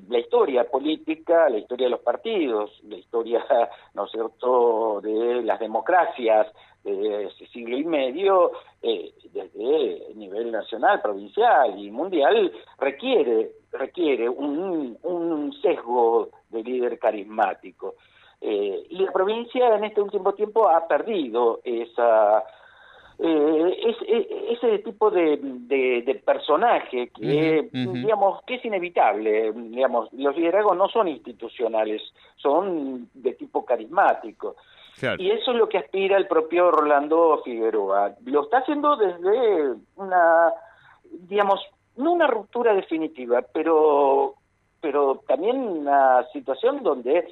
La 0.09 0.19
historia 0.19 0.63
política, 0.69 1.49
la 1.49 1.57
historia 1.57 1.87
de 1.87 1.91
los 1.91 2.01
partidos, 2.01 2.71
la 2.87 2.97
historia, 2.97 3.43
¿no 3.93 4.05
es 4.05 4.11
cierto?, 4.11 5.01
de 5.01 5.41
las 5.43 5.59
democracias 5.59 6.47
de 6.83 7.25
ese 7.25 7.47
siglo 7.47 7.77
y 7.77 7.85
medio, 7.85 8.51
eh, 8.81 9.13
desde 9.31 10.11
el 10.11 10.17
nivel 10.17 10.51
nacional, 10.51 11.01
provincial 11.01 11.79
y 11.79 11.89
mundial, 11.89 12.51
requiere, 12.77 13.51
requiere 13.71 14.27
un, 14.27 14.97
un 15.03 15.53
sesgo 15.61 16.29
de 16.49 16.63
líder 16.63 16.99
carismático. 16.99 17.95
Eh, 18.41 18.87
y 18.89 18.97
la 18.97 19.11
provincia 19.13 19.75
en 19.75 19.85
este 19.85 20.01
último 20.01 20.33
tiempo 20.33 20.67
ha 20.67 20.85
perdido 20.85 21.61
esa 21.63 22.43
eh, 23.25 23.95
e, 24.05 24.53
ese 24.53 24.79
tipo 24.79 25.09
de, 25.09 25.39
de, 25.41 26.21
personaje 26.25 27.09
que 27.09 27.69
digamos 27.71 28.43
que 28.43 28.55
es 28.55 28.65
inevitable 28.65 29.53
digamos 29.53 30.11
los 30.11 30.35
liderazgos 30.35 30.75
no 30.75 30.89
son 30.89 31.07
institucionales 31.07 32.01
son 32.35 33.09
de 33.13 33.33
tipo 33.33 33.63
carismático. 33.63 34.57
Y 35.17 35.31
eso 35.31 35.51
es 35.51 35.57
lo 35.57 35.67
que 35.67 35.79
aspira 35.79 36.17
el 36.17 36.27
propio 36.27 36.69
Rolando 36.69 37.41
Figueroa. 37.43 38.13
Lo 38.25 38.43
está 38.43 38.59
haciendo 38.59 38.95
desde 38.97 39.73
una 39.95 40.51
digamos 41.09 41.61
no 41.95 42.11
una 42.11 42.27
ruptura 42.27 42.73
definitiva 42.73 43.41
pero 43.53 44.35
pero 44.81 45.23
también 45.25 45.57
una 45.57 46.25
situación 46.33 46.83
donde 46.83 47.25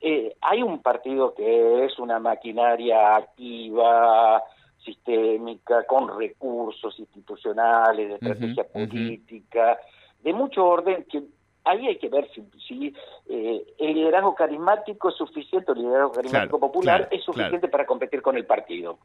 eh, 0.00 0.36
hay 0.40 0.62
un 0.62 0.80
partido 0.80 1.34
que 1.34 1.84
es 1.84 1.98
una 1.98 2.20
maquinaria 2.20 3.16
activa, 3.16 4.42
sistémica, 4.84 5.84
con 5.84 6.18
recursos 6.18 6.98
institucionales, 6.98 8.08
de 8.08 8.14
estrategia 8.14 8.64
política, 8.64 9.78
de 10.22 10.32
mucho 10.32 10.64
orden, 10.64 11.04
que 11.10 11.22
ahí 11.64 11.86
hay 11.86 11.98
que 11.98 12.08
ver 12.08 12.28
si, 12.32 12.94
eh, 13.28 13.64
el 13.78 13.94
liderazgo 13.94 14.34
carismático 14.34 15.08
es 15.08 15.16
suficiente, 15.16 15.72
el 15.72 15.78
liderazgo 15.78 16.12
carismático 16.12 16.60
popular 16.60 17.08
es 17.10 17.24
suficiente 17.24 17.68
para 17.68 17.86
competir 17.86 18.22
con 18.22 18.36
el 18.36 18.46
partido. 18.46 18.98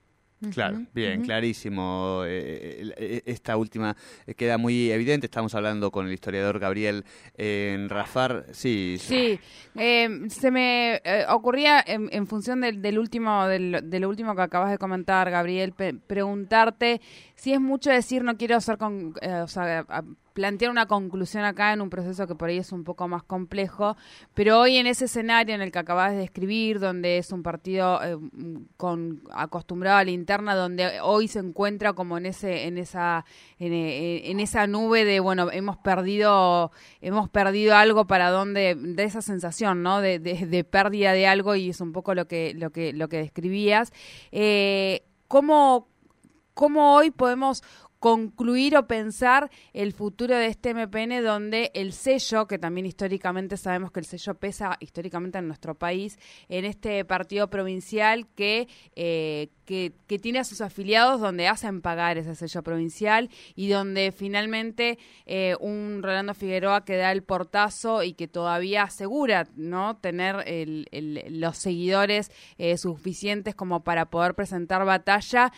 Claro, 0.54 0.84
bien, 0.94 1.24
clarísimo. 1.24 2.22
Eh, 2.26 2.82
eh, 2.82 2.94
eh, 2.98 3.22
esta 3.26 3.58
última 3.58 3.96
queda 4.36 4.58
muy 4.60 4.92
evidente. 4.92 5.26
Estamos 5.26 5.56
hablando 5.56 5.90
con 5.90 6.06
el 6.06 6.14
historiador 6.14 6.60
Gabriel 6.60 7.06
en 7.36 7.90
Rafar. 7.90 8.46
Sí, 8.52 8.98
sí. 9.00 9.40
se 9.74 10.52
me 10.52 11.02
ocurría 11.30 11.84
en, 11.86 12.28
función 12.28 12.62
del, 12.62 13.00
último, 13.00 13.48
del, 13.48 13.80
de 13.84 14.00
lo 14.00 14.10
último 14.10 14.36
que 14.36 14.44
acabas 14.44 14.70
de 14.70 14.78
comentar, 14.78 15.32
Gabriel, 15.32 15.74
preguntarte 15.74 17.02
si 17.36 17.54
es 17.54 17.62
mucho 17.62 17.90
decir 17.90 18.24
no 18.24 18.38
quiero 18.38 18.58
hacer 18.58 18.78
con, 18.78 19.14
o 19.22 19.48
sea, 19.48 19.86
plantear 20.38 20.70
una 20.70 20.86
conclusión 20.86 21.46
acá 21.46 21.74
en 21.74 21.82
un 21.82 21.90
proceso 21.90 22.28
que 22.28 22.36
por 22.36 22.50
ahí 22.50 22.60
es 22.60 22.72
un 22.72 22.84
poco 22.84 23.08
más 23.08 23.24
complejo, 23.24 23.98
pero 24.36 24.60
hoy 24.60 24.78
en 24.78 24.86
ese 24.86 25.06
escenario 25.06 25.56
en 25.56 25.62
el 25.62 25.72
que 25.72 25.80
acabas 25.80 26.12
de 26.12 26.20
describir, 26.20 26.80
donde 26.80 27.18
es 27.18 27.32
un 27.32 27.42
partido 27.42 28.00
eh, 28.04 28.16
con 28.78 29.24
acostumbrado 29.32 29.98
a 29.98 30.04
la 30.04 30.12
interna, 30.28 30.56
donde 30.56 31.00
hoy 31.02 31.30
se 31.30 31.40
encuentra 31.40 31.94
como 31.94 32.18
en 32.18 32.26
ese, 32.26 32.68
en 32.68 32.78
esa, 32.78 33.24
en, 33.60 33.72
eh, 33.72 34.44
esa 34.44 34.68
nube 34.68 35.06
de 35.06 35.22
bueno, 35.22 35.50
hemos 35.54 35.78
perdido, 35.78 36.74
hemos 37.00 37.30
perdido 37.30 37.78
algo 37.78 38.08
para 38.08 38.30
donde, 38.30 38.76
de 38.76 39.04
esa 39.06 39.22
sensación, 39.22 39.84
¿no? 39.84 40.02
De, 40.02 40.20
de, 40.20 40.64
pérdida 40.66 41.14
de 41.14 41.28
algo, 41.28 41.56
y 41.56 41.70
es 41.70 41.80
un 41.80 41.94
poco 41.94 42.14
lo 42.14 42.28
que, 42.28 42.54
lo 42.56 42.72
que, 42.72 42.92
lo 42.92 43.08
que 43.08 43.20
describías. 43.20 43.94
Eh, 44.34 45.06
¿Cómo, 45.30 45.88
¿Cómo 46.54 46.96
hoy 46.96 47.12
podemos 47.12 47.64
concluir 48.00 48.78
o 48.78 48.88
pensar 48.88 49.50
el 49.74 49.94
futuro 49.94 50.36
de 50.36 50.48
este 50.48 50.74
MPN 50.74 51.24
donde 51.24 51.72
el 51.74 51.94
sello, 51.94 52.48
que 52.48 52.60
también 52.60 52.86
históricamente 52.86 53.58
sabemos 53.58 53.92
que 53.92 54.00
el 54.00 54.06
sello 54.06 54.36
pesa 54.36 54.78
históricamente 54.80 55.40
en 55.40 55.48
nuestro 55.48 55.76
país, 55.76 56.20
en 56.48 56.66
este 56.66 57.04
partido 57.06 57.50
provincial 57.50 58.28
que, 58.36 58.68
eh, 58.96 59.50
que, 59.66 59.92
tiene 60.22 60.40
a 60.40 60.44
sus 60.44 60.62
afiliados 60.62 61.20
donde 61.20 61.48
hacen 61.48 61.82
pagar 61.82 62.18
ese 62.18 62.36
sello 62.36 62.64
provincial 62.64 63.30
y 63.56 63.68
donde 63.68 64.12
finalmente 64.12 64.98
eh, 65.26 65.56
un 65.60 66.02
Rolando 66.02 66.34
Figueroa 66.34 66.86
que 66.86 66.98
da 66.98 67.12
el 67.12 67.24
portazo 67.24 68.04
y 68.04 68.14
que 68.14 68.28
todavía 68.28 68.84
asegura 68.84 69.48
no 69.56 69.98
tener 69.98 70.46
los 71.30 71.58
seguidores 71.58 72.32
eh, 72.58 72.78
suficientes 72.78 73.56
como 73.56 73.84
para 73.84 74.10
poder 74.10 74.36
presentar 74.36 74.86
batalla 74.86 75.52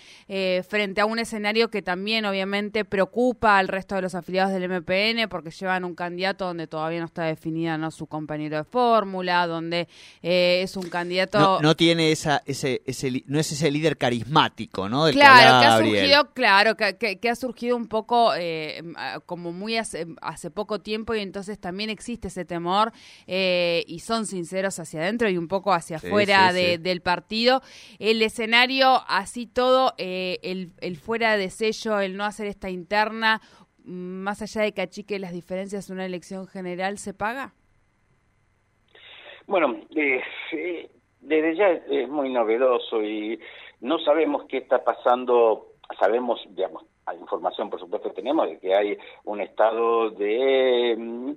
frente 0.67 1.01
a 1.01 1.05
un 1.05 1.19
escenario 1.19 1.69
que 1.69 1.81
también 1.81 2.25
obviamente 2.29 2.85
preocupa 2.85 3.57
al 3.57 3.67
resto 3.67 3.95
de 3.95 4.01
los 4.01 4.15
afiliados 4.15 4.53
del 4.53 4.69
MPN 4.69 5.27
porque 5.29 5.51
llevan 5.51 5.83
un 5.83 5.95
candidato 5.95 6.45
donde 6.45 6.67
todavía 6.67 6.99
no 6.99 7.05
está 7.05 7.23
definida 7.23 7.77
¿no? 7.77 7.91
su 7.91 8.07
compañero 8.07 8.57
de 8.57 8.63
fórmula, 8.63 9.47
donde 9.47 9.87
eh, 10.21 10.61
es 10.63 10.75
un 10.75 10.89
candidato... 10.89 11.59
No, 11.61 11.75
tiene 11.75 12.11
esa, 12.11 12.41
ese, 12.45 12.81
ese, 12.85 13.23
no 13.27 13.39
es 13.39 13.51
ese 13.51 13.71
líder 13.71 13.97
carismático, 13.97 14.89
¿no? 14.89 15.05
claro, 15.11 15.59
que, 15.59 15.65
ha 15.65 15.77
surgido, 15.77 16.33
claro, 16.33 16.75
que, 16.75 17.29
ha 17.29 17.35
surgido 17.35 17.75
un 17.75 17.87
poco 17.87 18.33
eh, 18.35 18.83
como 19.25 19.51
muy 19.51 19.77
hace, 19.77 20.07
hace, 20.21 20.49
poco 20.51 20.79
tiempo 20.79 21.13
y 21.15 21.19
entonces 21.19 21.59
también 21.59 21.89
existe 21.89 22.29
ese 22.29 22.45
temor 22.45 22.91
eh, 23.27 23.83
y 23.87 23.99
son 23.99 24.25
sinceros 24.25 24.79
hacia 24.79 25.01
adentro 25.01 25.29
y 25.29 25.37
un 25.37 25.47
poco 25.47 25.73
hacia 25.73 25.97
afuera 25.97 26.53
del 26.53 27.01
partido. 27.01 27.61
El 27.99 28.21
escenario, 28.21 29.03
así 29.07 29.45
todo, 29.45 29.93
el, 29.97 30.71
el 30.81 30.97
fuera 30.97 31.37
de 31.37 31.49
sello, 31.49 31.99
el 31.99 32.17
no 32.19 32.25
hacer 32.25 32.47
esta 32.47 32.69
interna, 32.69 33.41
más 33.83 34.41
allá 34.41 34.61
de 34.61 34.73
que 34.73 34.81
achique 34.81 35.17
las 35.17 35.31
diferencias 35.31 35.89
una 35.89 36.05
elección 36.05 36.47
general, 36.47 36.97
se 36.97 37.13
paga? 37.13 37.53
Bueno, 39.47 39.77
eh, 39.95 40.89
desde 41.21 41.55
ya 41.55 41.69
es, 41.69 42.09
muy 42.09 42.29
novedoso 42.31 43.01
y 43.01 43.39
no 43.79 43.97
sabemos 43.99 44.43
qué 44.49 44.57
está 44.57 44.83
pasando, 44.83 45.69
sabemos, 45.97 46.41
digamos, 46.49 46.83
hay 47.05 47.17
información 47.17 47.69
por 47.69 47.79
supuesto 47.79 48.11
tenemos 48.11 48.47
de 48.47 48.59
que 48.59 48.75
hay 48.75 48.97
un 49.23 49.41
estado 49.41 50.11
de 50.11 50.95
mm, 50.95 51.31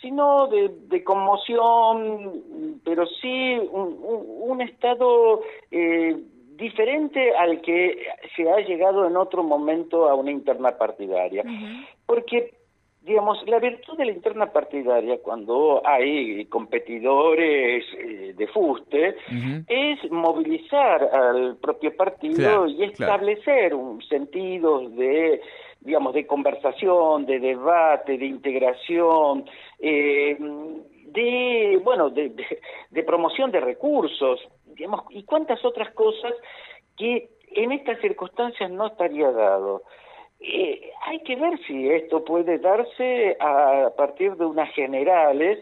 sino 0.00 0.46
de, 0.46 0.70
de 0.86 1.02
conmoción, 1.02 2.80
pero 2.84 3.04
sí 3.20 3.58
un, 3.72 3.98
un, 4.00 4.60
estado 4.60 5.42
eh, 5.72 6.16
diferente 6.58 7.34
al 7.36 7.60
que 7.62 8.06
se 8.36 8.50
ha 8.50 8.58
llegado 8.60 9.06
en 9.06 9.16
otro 9.16 9.42
momento 9.42 10.08
a 10.08 10.14
una 10.14 10.32
interna 10.32 10.76
partidaria. 10.76 11.44
Porque 12.04 12.52
digamos, 13.02 13.38
la 13.46 13.58
virtud 13.58 13.96
de 13.96 14.04
la 14.04 14.12
interna 14.12 14.52
partidaria 14.52 15.18
cuando 15.22 15.80
hay 15.82 16.44
competidores 16.46 17.84
eh, 17.96 18.34
de 18.36 18.46
fuste 18.48 19.16
es 19.66 20.10
movilizar 20.10 21.04
al 21.04 21.56
propio 21.56 21.96
partido 21.96 22.66
y 22.66 22.84
establecer 22.84 23.74
un 23.74 24.02
sentido 24.02 24.90
de 24.90 25.40
digamos, 25.80 26.12
de 26.12 26.26
conversación, 26.26 27.24
de 27.24 27.38
debate, 27.38 28.18
de 28.18 28.26
integración, 28.26 29.44
eh, 29.78 30.36
de, 31.06 31.80
bueno, 31.82 32.10
de, 32.10 32.32
de, 32.90 33.02
promoción 33.04 33.50
de 33.52 33.60
recursos, 33.60 34.40
digamos, 34.78 35.04
y 35.10 35.24
cuántas 35.24 35.62
otras 35.64 35.92
cosas 35.92 36.32
que 36.96 37.28
en 37.50 37.72
estas 37.72 38.00
circunstancias 38.00 38.70
no 38.70 38.86
estaría 38.86 39.30
dado. 39.32 39.82
Eh, 40.40 40.92
hay 41.06 41.20
que 41.20 41.36
ver 41.36 41.58
si 41.66 41.90
esto 41.90 42.24
puede 42.24 42.58
darse 42.58 43.36
a 43.40 43.90
partir 43.96 44.36
de 44.36 44.44
unas 44.44 44.72
generales 44.72 45.58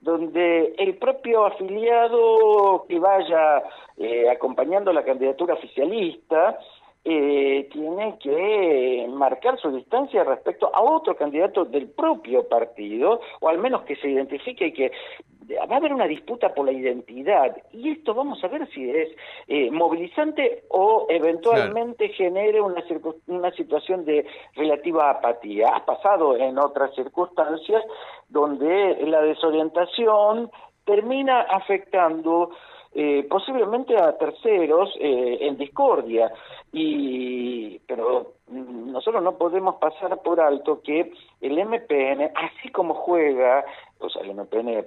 donde 0.00 0.74
el 0.78 0.96
propio 0.96 1.44
afiliado 1.46 2.86
que 2.88 2.98
vaya 2.98 3.62
eh, 3.98 4.30
acompañando 4.30 4.92
la 4.92 5.04
candidatura 5.04 5.54
oficialista 5.54 6.58
eh, 7.04 7.68
tiene 7.72 8.16
que 8.18 9.06
marcar 9.10 9.58
su 9.58 9.70
distancia 9.72 10.22
respecto 10.22 10.70
a 10.74 10.82
otro 10.82 11.16
candidato 11.16 11.64
del 11.64 11.88
propio 11.88 12.46
partido, 12.46 13.20
o 13.40 13.48
al 13.48 13.58
menos 13.58 13.82
que 13.82 13.96
se 13.96 14.08
identifique 14.08 14.66
y 14.66 14.72
que 14.72 14.92
va 15.58 15.74
a 15.74 15.78
haber 15.78 15.92
una 15.92 16.06
disputa 16.06 16.54
por 16.54 16.66
la 16.66 16.72
identidad 16.72 17.56
y 17.72 17.90
esto 17.90 18.14
vamos 18.14 18.42
a 18.44 18.48
ver 18.48 18.68
si 18.70 18.90
es 18.90 19.08
eh, 19.48 19.70
movilizante 19.70 20.64
o 20.68 21.06
eventualmente 21.08 22.08
genere 22.10 22.60
una, 22.60 22.82
una 23.26 23.50
situación 23.52 24.04
de 24.04 24.26
relativa 24.54 25.10
apatía. 25.10 25.68
Ha 25.74 25.84
pasado 25.84 26.36
en 26.36 26.58
otras 26.58 26.94
circunstancias 26.94 27.82
donde 28.28 28.98
la 29.06 29.22
desorientación 29.22 30.50
termina 30.84 31.42
afectando 31.42 32.50
eh, 32.92 33.24
posiblemente 33.30 33.96
a 33.96 34.18
terceros 34.18 34.90
eh, 34.98 35.38
en 35.42 35.56
discordia 35.56 36.32
y 36.72 37.78
pero 37.86 38.32
nosotros 38.50 39.22
no 39.22 39.36
podemos 39.36 39.76
pasar 39.76 40.20
por 40.22 40.40
alto 40.40 40.80
que 40.82 41.12
el 41.40 41.64
MPN 41.64 42.30
así 42.34 42.70
como 42.70 42.94
juega 42.94 43.64
o 43.98 44.08
sea 44.08 44.22
el 44.22 44.34
MPN 44.34 44.84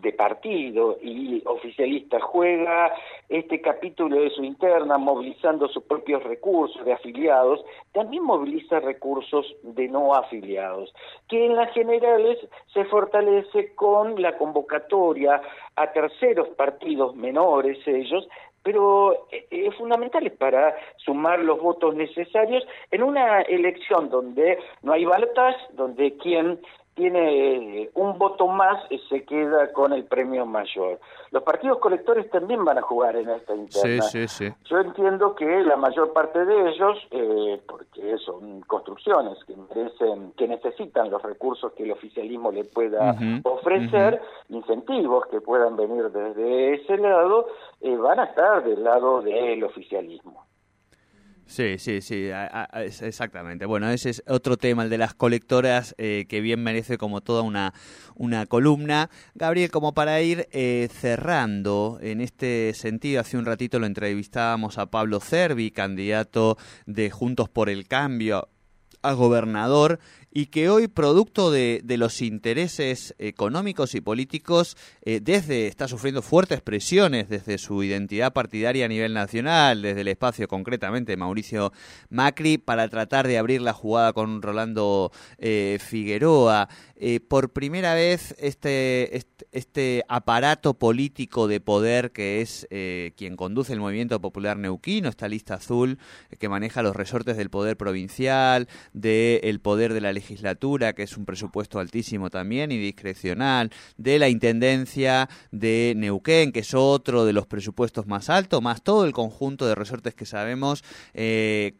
de, 0.00 0.12
partido 0.12 0.96
y 1.02 1.42
oficialista 1.44 2.20
juega 2.20 2.94
este 3.28 3.60
capítulo 3.60 4.20
de 4.20 4.30
su 4.30 4.44
interna 4.44 4.96
movilizando 4.96 5.68
sus 5.68 5.82
propios 5.84 6.22
recursos 6.22 6.84
de 6.84 6.92
afiliados 6.92 7.64
también 7.92 8.22
moviliza 8.22 8.80
recursos 8.80 9.46
de 9.62 9.88
no 9.88 10.14
afiliados 10.14 10.94
que 11.28 11.46
en 11.46 11.56
las 11.56 11.72
generales 11.72 12.38
se 12.72 12.84
fortalece 12.86 13.74
con 13.74 14.20
la 14.20 14.36
convocatoria 14.38 15.42
a 15.76 15.92
terceros 15.92 16.48
partidos 16.50 17.14
menores 17.16 17.78
ellos 17.86 18.26
pero 18.64 19.28
eh, 19.30 19.46
es 19.50 19.76
fundamental 19.76 20.28
para 20.32 20.74
sumar 20.96 21.38
los 21.38 21.60
votos 21.60 21.94
necesarios 21.94 22.66
en 22.90 23.04
una 23.04 23.42
elección 23.42 24.08
donde 24.10 24.58
no 24.82 24.92
hay 24.92 25.04
balotas, 25.04 25.54
donde 25.74 26.16
quien 26.16 26.58
tiene 26.94 27.82
eh, 27.82 27.90
un 27.94 28.18
voto 28.18 28.46
más 28.46 28.82
y 28.90 28.98
se 29.08 29.24
queda 29.24 29.72
con 29.72 29.92
el 29.92 30.04
premio 30.04 30.46
mayor. 30.46 31.00
Los 31.30 31.42
partidos 31.42 31.78
colectores 31.78 32.30
también 32.30 32.64
van 32.64 32.78
a 32.78 32.82
jugar 32.82 33.16
en 33.16 33.28
esta 33.30 33.54
interna. 33.54 34.02
Sí, 34.02 34.26
sí, 34.26 34.28
sí. 34.28 34.54
Yo 34.64 34.78
entiendo 34.78 35.34
que 35.34 35.62
la 35.62 35.76
mayor 35.76 36.12
parte 36.12 36.44
de 36.44 36.70
ellos, 36.70 36.98
eh, 37.10 37.60
porque 37.66 38.16
son 38.18 38.60
construcciones 38.62 39.38
que 39.44 39.56
merecen, 39.56 40.32
que 40.36 40.46
necesitan 40.46 41.10
los 41.10 41.22
recursos 41.22 41.72
que 41.72 41.82
el 41.82 41.92
oficialismo 41.92 42.52
le 42.52 42.64
pueda 42.64 43.16
ofrecer, 43.42 44.22
incentivos 44.48 45.26
que 45.26 45.40
puedan 45.40 45.76
venir 45.76 46.10
desde 46.10 46.74
ese 46.74 46.96
lado, 46.98 47.48
eh, 47.80 47.96
van 47.96 48.20
a 48.20 48.24
estar 48.24 48.62
del 48.62 48.84
lado 48.84 49.20
del 49.20 49.64
oficialismo. 49.64 50.44
Sí, 51.46 51.78
sí, 51.78 52.00
sí, 52.00 52.30
exactamente. 53.02 53.66
Bueno, 53.66 53.90
ese 53.90 54.10
es 54.10 54.22
otro 54.26 54.56
tema, 54.56 54.84
el 54.84 54.90
de 54.90 54.98
las 54.98 55.14
colectoras, 55.14 55.94
eh, 55.98 56.24
que 56.28 56.40
bien 56.40 56.62
merece 56.62 56.96
como 56.96 57.20
toda 57.20 57.42
una, 57.42 57.74
una 58.14 58.46
columna. 58.46 59.10
Gabriel, 59.34 59.70
como 59.70 59.92
para 59.92 60.20
ir 60.22 60.48
eh, 60.52 60.88
cerrando 60.90 61.98
en 62.00 62.20
este 62.22 62.72
sentido, 62.74 63.20
hace 63.20 63.36
un 63.36 63.44
ratito 63.44 63.78
lo 63.78 63.86
entrevistábamos 63.86 64.78
a 64.78 64.86
Pablo 64.86 65.20
Cervi, 65.20 65.70
candidato 65.70 66.56
de 66.86 67.10
Juntos 67.10 67.48
por 67.50 67.68
el 67.68 67.86
Cambio 67.86 68.48
a 69.02 69.12
gobernador 69.12 70.00
y 70.36 70.46
que 70.46 70.68
hoy, 70.68 70.88
producto 70.88 71.52
de, 71.52 71.80
de 71.84 71.96
los 71.96 72.20
intereses 72.20 73.14
económicos 73.18 73.94
y 73.94 74.00
políticos, 74.00 74.76
eh, 75.02 75.20
desde 75.22 75.68
está 75.68 75.86
sufriendo 75.86 76.22
fuertes 76.22 76.60
presiones 76.60 77.28
desde 77.28 77.56
su 77.56 77.84
identidad 77.84 78.32
partidaria 78.32 78.86
a 78.86 78.88
nivel 78.88 79.14
nacional, 79.14 79.80
desde 79.80 80.00
el 80.00 80.08
espacio 80.08 80.48
concretamente 80.48 81.16
Mauricio 81.16 81.72
Macri, 82.10 82.58
para 82.58 82.88
tratar 82.88 83.28
de 83.28 83.38
abrir 83.38 83.62
la 83.62 83.72
jugada 83.72 84.12
con 84.12 84.42
Rolando 84.42 85.12
eh, 85.38 85.78
Figueroa. 85.80 86.68
Eh, 86.96 87.20
por 87.20 87.52
primera 87.52 87.94
vez 87.94 88.34
este, 88.38 89.16
este, 89.16 89.46
este, 89.52 90.04
aparato 90.08 90.74
político 90.74 91.46
de 91.48 91.60
poder 91.60 92.12
que 92.12 92.40
es 92.40 92.66
quien 93.16 93.36
conduce 93.36 93.72
el 93.72 93.80
movimiento 93.80 94.20
popular 94.20 94.56
neuquino, 94.56 95.08
esta 95.08 95.28
lista 95.28 95.54
azul 95.54 95.98
que 96.38 96.48
maneja 96.48 96.82
los 96.82 96.96
resortes 96.96 97.36
del 97.36 97.50
poder 97.50 97.76
provincial, 97.76 98.68
del 98.92 99.60
poder 99.60 99.92
de 99.92 100.00
la 100.00 100.12
legislatura, 100.12 100.92
que 100.92 101.02
es 101.02 101.16
un 101.16 101.24
presupuesto 101.24 101.78
altísimo 101.78 102.30
también 102.30 102.72
y 102.72 102.78
discrecional, 102.78 103.70
de 103.96 104.18
la 104.18 104.28
Intendencia 104.28 105.28
de 105.50 105.94
Neuquén, 105.96 106.52
que 106.52 106.60
es 106.60 106.74
otro 106.74 107.24
de 107.24 107.32
los 107.32 107.46
presupuestos 107.46 108.06
más 108.06 108.28
altos, 108.30 108.62
más 108.62 108.82
todo 108.82 109.04
el 109.04 109.12
conjunto 109.12 109.66
de 109.66 109.74
resortes 109.74 110.14
que 110.14 110.26
sabemos 110.26 110.84
eh, 111.12 111.74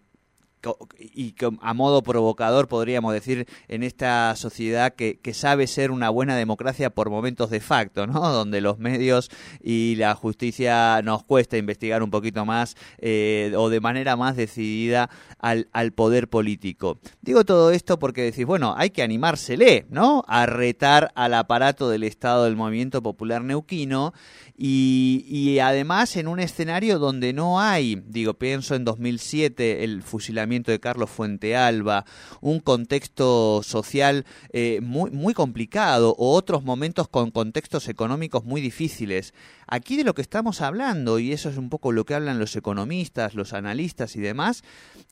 y 0.98 1.34
a 1.60 1.74
modo 1.74 2.02
provocador 2.02 2.68
podríamos 2.68 3.12
decir 3.12 3.46
en 3.68 3.82
esta 3.82 4.34
sociedad 4.36 4.94
que, 4.94 5.18
sabe 5.34 5.66
ser 5.66 5.90
una 5.90 6.10
buena 6.10 6.36
democracia 6.36 6.90
por 6.90 7.10
momentos 7.10 7.50
de 7.50 7.60
facto, 7.60 8.06
¿no? 8.06 8.20
Donde 8.32 8.60
los 8.60 8.78
medios 8.78 9.30
y 9.60 9.96
la 9.96 10.14
justicia 10.14 11.02
nos 11.02 11.24
cuesta 11.24 11.56
investigar 11.56 12.02
un 12.02 12.10
poquito 12.10 12.44
más 12.44 12.76
eh, 12.98 13.52
o 13.56 13.68
de 13.68 13.80
manera 13.80 14.16
más 14.16 14.36
decidida 14.36 15.10
al, 15.38 15.68
al, 15.72 15.92
poder 15.92 16.28
político. 16.28 16.98
Digo 17.20 17.44
todo 17.44 17.70
esto 17.72 17.98
porque 17.98 18.22
decís, 18.22 18.46
bueno, 18.46 18.74
hay 18.76 18.90
que 18.90 19.02
animársele, 19.02 19.86
¿no? 19.90 20.24
A 20.28 20.46
retar 20.46 21.10
al 21.14 21.34
aparato 21.34 21.88
del 21.88 22.04
Estado 22.04 22.44
del 22.44 22.56
Movimiento 22.56 23.02
Popular 23.02 23.42
Neuquino 23.42 24.12
y, 24.56 25.58
además 25.58 26.16
en 26.16 26.28
un 26.28 26.38
escenario 26.38 27.00
donde 27.00 27.32
no 27.32 27.60
hay, 27.60 28.00
digo, 28.06 28.34
pienso 28.34 28.76
en 28.76 28.84
2007 28.84 29.82
el 29.82 30.02
fusilamiento 30.02 30.70
de 30.70 30.78
Carlos 30.78 31.10
Fuentealba, 31.10 32.04
un 32.40 32.60
contexto 32.60 33.62
social 33.64 34.24
eh, 34.52 34.80
muy, 34.80 35.10
muy 35.10 35.34
complicado 35.34 36.14
o 36.18 36.34
otros 36.34 36.62
momentos 36.62 37.08
con 37.08 37.32
contextos 37.32 37.88
económicos 37.88 38.44
muy 38.44 38.60
difíciles. 38.60 39.34
Aquí 39.66 39.96
de 39.96 40.04
lo 40.04 40.14
que 40.14 40.22
estamos 40.22 40.60
hablando, 40.60 41.18
y 41.18 41.32
eso 41.32 41.48
es 41.48 41.56
un 41.56 41.70
poco 41.70 41.90
lo 41.90 42.04
que 42.04 42.14
hablan 42.14 42.38
los 42.38 42.54
economistas, 42.54 43.34
los 43.34 43.54
analistas 43.54 44.14
y 44.14 44.20
demás, 44.20 44.62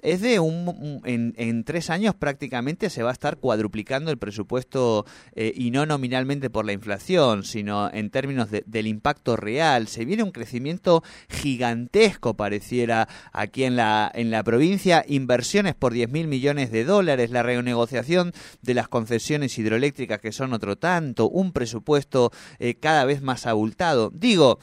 es 0.03 0.21
de 0.21 0.41
un, 0.41 1.01
en, 1.05 1.65
tres 1.65 1.91
años 1.91 2.15
prácticamente 2.15 2.91
se 2.91 3.03
va 3.03 3.11
a 3.11 3.13
estar 3.13 3.39
cuadruplicando 3.39 4.11
el 4.11 4.19
presupuesto 4.19 5.07
eh, 5.35 5.53
y 5.55 5.71
no 5.71 5.87
nominalmente 5.87 6.51
por 6.51 6.65
la 6.65 6.73
inflación, 6.73 7.45
sino 7.45 7.91
en 7.93 8.11
términos 8.11 8.49
del 8.51 8.87
impacto 8.87 9.32
real. 9.37 9.89
Se 9.89 10.05
viene 10.05 10.23
un 10.23 10.31
crecimiento 10.31 11.03
gigantesco, 11.29 12.35
pareciera, 12.35 13.09
aquí 13.33 13.65
en 13.65 13.77
la, 13.77 14.11
en 14.15 14.31
la 14.31 14.43
provincia, 14.43 15.05
inversiones 15.09 15.75
por 15.75 15.93
10 15.93 16.11
mil 16.11 16.29
millones 16.29 16.71
de 16.71 16.85
dólares, 16.85 17.31
la 17.31 17.43
renegociación 17.43 18.33
de 18.63 18.75
las 18.75 18.89
concesiones 18.89 19.59
hidroeléctricas 19.59 20.21
que 20.21 20.33
son 20.33 20.53
otro 20.53 20.77
tanto, 20.77 21.29
un 21.29 21.53
presupuesto 21.53 22.33
eh, 22.59 22.75
cada 22.75 23.05
vez 23.05 23.23
más 23.23 23.47
abultado. 23.47 24.11
Digo, 24.15 24.59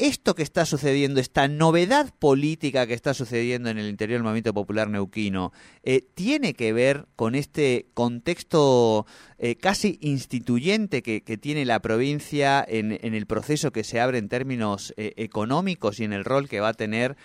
esto 0.00 0.34
que 0.34 0.42
está 0.42 0.64
sucediendo, 0.64 1.20
esta 1.20 1.46
novedad 1.46 2.12
política 2.18 2.86
que 2.86 2.94
está 2.94 3.12
sucediendo 3.12 3.68
en 3.68 3.78
el 3.78 3.88
interior 3.88 4.18
del 4.18 4.24
movimiento 4.24 4.54
popular 4.54 4.88
neuquino, 4.88 5.52
eh, 5.82 6.02
tiene 6.14 6.54
que 6.54 6.72
ver 6.72 7.06
con 7.16 7.34
este 7.34 7.86
contexto 7.92 9.06
eh, 9.38 9.56
casi 9.56 9.98
instituyente 10.00 11.02
que, 11.02 11.20
tiene 11.40 11.64
la 11.64 11.80
provincia 11.80 12.64
en, 12.66 12.92
el 12.92 13.26
proceso 13.26 13.72
que 13.72 13.84
se 13.84 14.00
abre 14.00 14.18
en 14.18 14.28
términos 14.28 14.94
eh, 14.96 15.12
económicos 15.16 16.00
y 16.00 16.04
en 16.04 16.12
el 16.12 16.24
rol 16.24 16.48
que 16.48 16.60
va 16.60 16.68
a 16.68 16.74
tener 16.74 17.16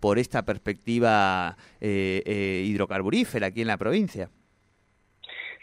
por 0.00 0.18
esta 0.18 0.44
perspectiva 0.44 1.56
hidrocarburífera 1.80 3.48
aquí 3.48 3.60
en 3.60 3.66
la 3.66 3.76
provincia. 3.76 4.30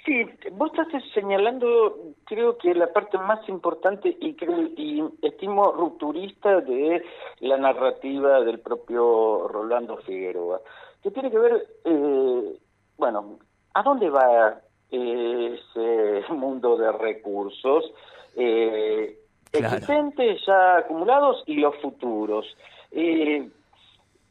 Sí, 0.05 0.25
vos 0.53 0.71
estás 0.71 1.03
señalando, 1.13 1.95
creo 2.25 2.57
que 2.57 2.73
la 2.73 2.87
parte 2.87 3.17
más 3.19 3.47
importante 3.47 4.17
y, 4.19 4.33
creo, 4.33 4.61
y 4.75 5.03
estimo 5.21 5.71
rupturista 5.71 6.59
de 6.61 7.03
la 7.39 7.57
narrativa 7.57 8.41
del 8.41 8.59
propio 8.59 9.47
Rolando 9.47 9.97
Figueroa, 9.97 10.59
que 11.03 11.11
tiene 11.11 11.29
que 11.29 11.37
ver, 11.37 11.67
eh, 11.85 12.57
bueno, 12.97 13.37
¿a 13.75 13.83
dónde 13.83 14.09
va 14.09 14.59
ese 14.91 16.23
mundo 16.33 16.77
de 16.77 16.91
recursos 16.91 17.93
eh, 18.35 19.17
existentes 19.51 20.41
ya 20.45 20.77
acumulados 20.77 21.43
y 21.45 21.55
los 21.55 21.75
futuros. 21.81 22.45
Eh, 22.91 23.49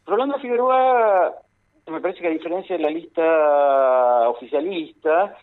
Rolando 0.06 0.38
Figueroa, 0.38 1.35
me 1.90 2.00
parece 2.00 2.20
que 2.20 2.29
a 2.29 2.31
diferencia 2.31 2.76
de 2.76 2.83
la 2.83 2.90
lista 2.90 4.29
oficialista, 4.29 5.37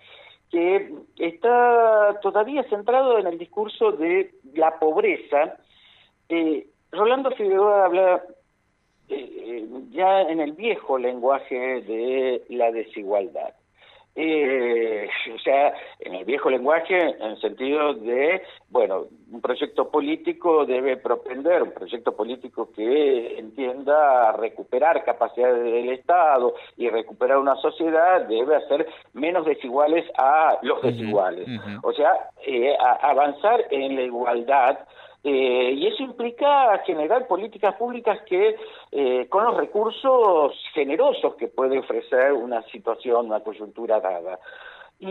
que 0.50 0.94
está 1.18 2.20
todavía 2.22 2.64
centrado 2.64 3.20
en 3.20 3.28
el 3.28 3.38
discurso 3.38 3.92
de 3.92 4.32
la 4.54 4.80
pobreza, 4.80 5.58
eh, 6.30 6.68
Rolando 6.92 7.32
Figueroa 7.32 7.86
habla 7.86 8.24
eh, 9.10 9.68
ya 9.92 10.22
en 10.22 10.40
el 10.40 10.54
viejo 10.54 10.98
lenguaje 10.98 11.56
de 11.82 12.44
la 12.50 12.72
desigualdad. 12.72 13.54
Eh, 14.16 15.10
sea, 15.48 15.74
en 16.00 16.16
el 16.16 16.26
viejo 16.26 16.50
lenguaje, 16.50 17.00
en 17.00 17.22
el 17.22 17.40
sentido 17.40 17.94
de, 17.94 18.42
bueno, 18.70 19.06
un 19.32 19.42
proyecto 19.42 19.90
político 19.90 20.66
debe 20.66 20.98
propender, 20.98 21.64
un 21.64 21.72
proyecto 21.72 22.16
político 22.16 22.70
que 22.76 23.40
entienda 23.40 24.34
recuperar 24.34 25.06
capacidades 25.06 25.64
del 25.64 25.90
Estado 25.90 26.54
y 26.76 26.90
recuperar 26.90 27.38
una 27.38 27.56
sociedad 27.56 28.28
debe 28.28 28.58
hacer 28.58 28.88
menos 29.14 29.46
desiguales 29.46 30.06
a 30.18 30.58
los 30.64 30.82
desiguales. 30.82 31.48
O 31.84 31.94
sea, 31.94 32.12
eh, 32.46 32.76
avanzar 33.02 33.66
en 33.72 33.96
la 33.96 34.02
igualdad 34.02 34.80
eh, 35.24 35.74
y 35.76 35.88
eso 35.88 36.04
implica 36.04 36.78
generar 36.86 37.28
políticas 37.28 37.76
públicas 37.76 38.20
que, 38.28 38.56
eh, 38.92 39.28
con 39.28 39.44
los 39.44 39.58
recursos 39.58 40.54
generosos 40.74 41.36
que 41.36 41.48
puede 41.48 41.80
ofrecer 41.80 42.32
una 42.34 42.62
situación, 42.64 43.26
una 43.26 43.42
coyuntura 43.42 44.00
dada. 44.00 44.40
Y, 45.00 45.08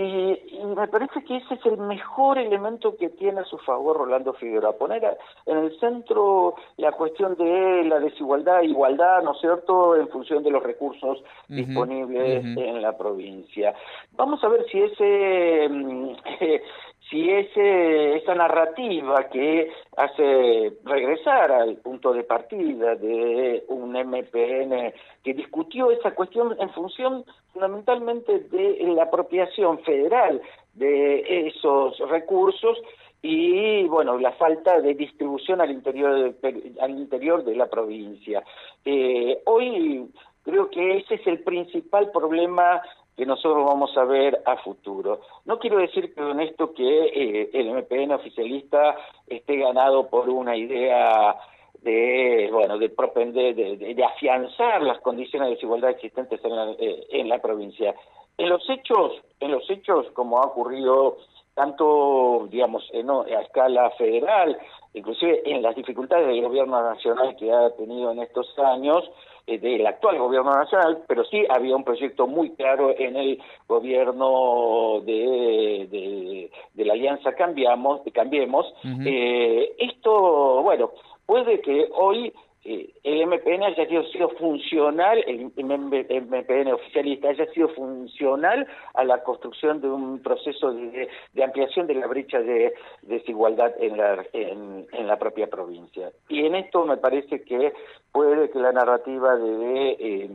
me 0.76 0.88
parece 0.88 1.22
que 1.22 1.36
ese 1.36 1.54
es 1.54 1.64
el 1.64 1.78
mejor 1.78 2.38
elemento 2.38 2.96
que 2.96 3.08
tiene 3.08 3.40
a 3.40 3.44
su 3.44 3.56
favor 3.58 3.98
Rolando 3.98 4.32
Figueroa, 4.32 4.72
poner 4.72 5.16
en 5.46 5.58
el 5.58 5.78
centro 5.78 6.56
la 6.76 6.90
cuestión 6.92 7.36
de 7.36 7.84
la 7.84 8.00
desigualdad 8.00 8.62
igualdad, 8.62 9.22
¿no 9.22 9.32
es 9.32 9.40
cierto?, 9.40 9.94
en 9.94 10.08
función 10.08 10.42
de 10.42 10.50
los 10.50 10.62
recursos 10.62 11.22
disponibles 11.48 12.44
en 12.44 12.82
la 12.82 12.98
provincia. 12.98 13.74
Vamos 14.12 14.42
a 14.42 14.48
ver 14.48 14.66
si 14.70 14.82
ese 14.82 15.68
mm, 15.68 16.16
si 17.10 17.30
ese, 17.30 17.85
esa 18.26 18.34
narrativa 18.34 19.28
que 19.28 19.70
hace 19.96 20.72
regresar 20.84 21.52
al 21.52 21.76
punto 21.76 22.12
de 22.12 22.24
partida 22.24 22.96
de 22.96 23.64
un 23.68 23.92
MPN 23.92 24.92
que 25.22 25.34
discutió 25.34 25.92
esa 25.92 26.10
cuestión 26.10 26.56
en 26.58 26.70
función 26.70 27.24
fundamentalmente 27.52 28.40
de 28.40 28.82
la 28.88 29.04
apropiación 29.04 29.78
federal 29.80 30.42
de 30.74 31.46
esos 31.48 31.98
recursos 32.10 32.76
y 33.22 33.84
bueno 33.84 34.18
la 34.18 34.32
falta 34.32 34.80
de 34.80 34.94
distribución 34.94 35.60
al 35.60 35.70
interior 35.70 36.34
de, 36.40 36.72
al 36.80 36.90
interior 36.90 37.44
de 37.44 37.54
la 37.54 37.66
provincia. 37.66 38.42
Eh, 38.84 39.40
hoy 39.46 40.10
creo 40.42 40.68
que 40.68 40.98
ese 40.98 41.14
es 41.14 41.26
el 41.28 41.40
principal 41.44 42.10
problema 42.10 42.82
que 43.16 43.24
nosotros 43.24 43.64
vamos 43.64 43.96
a 43.96 44.04
ver 44.04 44.42
a 44.44 44.56
futuro. 44.58 45.20
No 45.46 45.58
quiero 45.58 45.78
decir 45.78 46.14
con 46.14 46.38
esto 46.40 46.74
que 46.74 47.04
eh, 47.04 47.50
el 47.54 47.70
MPN 47.70 48.12
oficialista 48.12 48.94
esté 49.26 49.56
ganado 49.56 50.08
por 50.08 50.28
una 50.28 50.54
idea 50.56 51.34
de 51.82 52.48
bueno 52.52 52.78
de 52.78 52.88
propender 52.88 53.54
de, 53.54 54.04
afianzar 54.04 54.82
las 54.82 55.00
condiciones 55.00 55.48
de 55.48 55.54
desigualdad 55.54 55.90
existentes 55.90 56.44
en 56.44 56.56
la, 56.56 56.70
eh, 56.72 57.06
en 57.10 57.28
la 57.28 57.38
provincia 57.38 57.94
en 58.38 58.48
los 58.48 58.68
hechos 58.68 59.12
en 59.40 59.52
los 59.52 59.68
hechos 59.70 60.06
como 60.12 60.40
ha 60.40 60.46
ocurrido 60.46 61.18
tanto 61.54 62.48
digamos 62.50 62.88
en, 62.92 63.10
a 63.10 63.40
escala 63.42 63.90
federal 63.90 64.58
inclusive 64.94 65.42
en 65.44 65.62
las 65.62 65.76
dificultades 65.76 66.26
del 66.26 66.42
gobierno 66.42 66.82
nacional 66.82 67.36
que 67.36 67.52
ha 67.52 67.70
tenido 67.76 68.10
en 68.10 68.20
estos 68.20 68.58
años 68.58 69.04
eh, 69.04 69.10
del 69.46 69.86
actual 69.86 70.18
gobierno 70.18 70.50
nacional, 70.50 71.04
pero 71.06 71.24
sí 71.24 71.44
había 71.48 71.76
un 71.76 71.84
proyecto 71.84 72.26
muy 72.26 72.50
claro 72.50 72.92
en 72.98 73.16
el 73.16 73.42
gobierno 73.68 75.00
de, 75.04 76.50
de, 76.74 76.84
la 76.84 76.94
Alianza 76.94 77.32
Cambiamos, 77.32 78.00
Cambiemos. 78.12 78.66
eh, 79.06 79.72
esto, 79.78 80.62
bueno, 80.62 80.90
puede 81.26 81.60
que 81.60 81.88
hoy 81.94 82.32
eh, 82.68 82.90
el 83.04 83.24
MPN 83.28 83.62
haya 83.62 83.86
sido 84.10 84.28
funcional, 84.30 85.22
el 85.24 85.52
MPN 85.54 86.72
oficialista 86.72 87.28
haya 87.28 87.46
sido 87.52 87.68
funcional 87.68 88.66
a 88.94 89.04
la 89.04 89.22
construcción 89.22 89.80
de 89.80 89.88
un 89.88 90.18
proceso 90.20 90.72
de, 90.72 91.08
ampliación 91.44 91.86
de 91.86 91.94
la 91.94 92.08
brecha 92.08 92.40
de, 92.40 92.74
desigualdad 93.02 93.72
en 93.78 93.96
la, 93.96 94.26
en, 94.32 95.06
la 95.06 95.16
propia 95.16 95.46
provincia. 95.46 96.10
Y 96.28 96.44
en 96.44 96.56
esto 96.56 96.84
me 96.84 96.96
parece 96.96 97.42
que 97.44 97.72
puede 98.10 98.50
que 98.50 98.58
la 98.58 98.72
narrativa 98.72 99.36
de, 99.36 99.90
eh, 100.00 100.30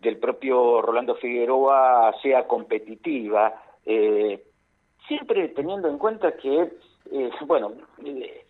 del 0.00 0.16
propio 0.16 0.80
Rolando 0.80 1.16
Figueroa 1.16 2.14
sea 2.22 2.46
competitiva, 2.46 3.52
eh, 3.84 4.42
siempre 5.06 5.48
teniendo 5.48 5.88
en 5.88 5.98
cuenta 5.98 6.32
que, 6.32 6.72
bueno, 7.46 7.72
eh, 8.06 8.46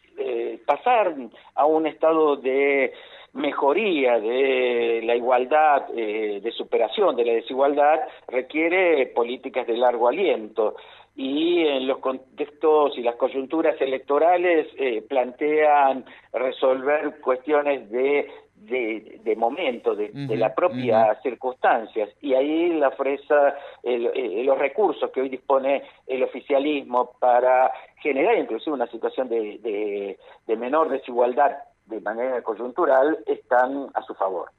pasar 0.65 1.15
a 1.55 1.67
un 1.67 1.87
estado 1.87 2.37
de 2.37 2.93
mejoría 3.33 4.21
de 4.21 5.01
la 5.05 5.17
igualdad, 5.17 5.87
eh, 5.97 6.41
de 6.43 6.53
superación 6.53 7.17
de 7.17 7.25
la 7.25 7.33
desigualdad, 7.33 8.01
requiere 8.29 9.07
políticas 9.07 9.67
de 9.67 9.77
largo 9.77 10.09
aliento. 10.09 10.77
Y 11.15 11.67
en 11.67 11.87
los 11.87 11.99
contextos 11.99 12.97
y 12.97 13.03
las 13.03 13.17
coyunturas 13.17 13.79
electorales 13.81 14.67
eh, 14.79 15.03
plantean 15.07 16.07
resolver 16.33 17.21
cuestiones 17.21 17.91
de 17.91 18.31
de, 18.67 19.21
de 19.23 19.37
momento, 19.37 19.95
de, 19.95 20.11
de 20.11 20.37
las 20.37 20.53
propias 20.55 21.21
circunstancias. 21.23 22.11
Y 22.21 22.35
ahí 22.35 22.71
la 22.75 22.91
fresa, 22.93 23.57
eh, 23.83 24.43
los 24.45 24.59
recursos 24.59 25.11
que 25.11 25.21
hoy 25.21 25.29
dispone 25.29 25.83
el 26.07 26.23
oficialismo 26.23 27.13
para 27.19 27.73
generar 27.97 28.39
inclusive 28.39 28.75
una 28.75 28.87
situación 28.87 29.29
de, 29.29 29.59
de, 29.59 30.19
de 30.47 30.57
menor 30.57 30.89
desigualdad 30.89 31.53
de 31.87 32.01
manera 32.01 32.43
coyuntural 32.43 33.19
están 33.27 33.89
a 33.95 34.03
su 34.03 34.15
favor. 34.15 34.51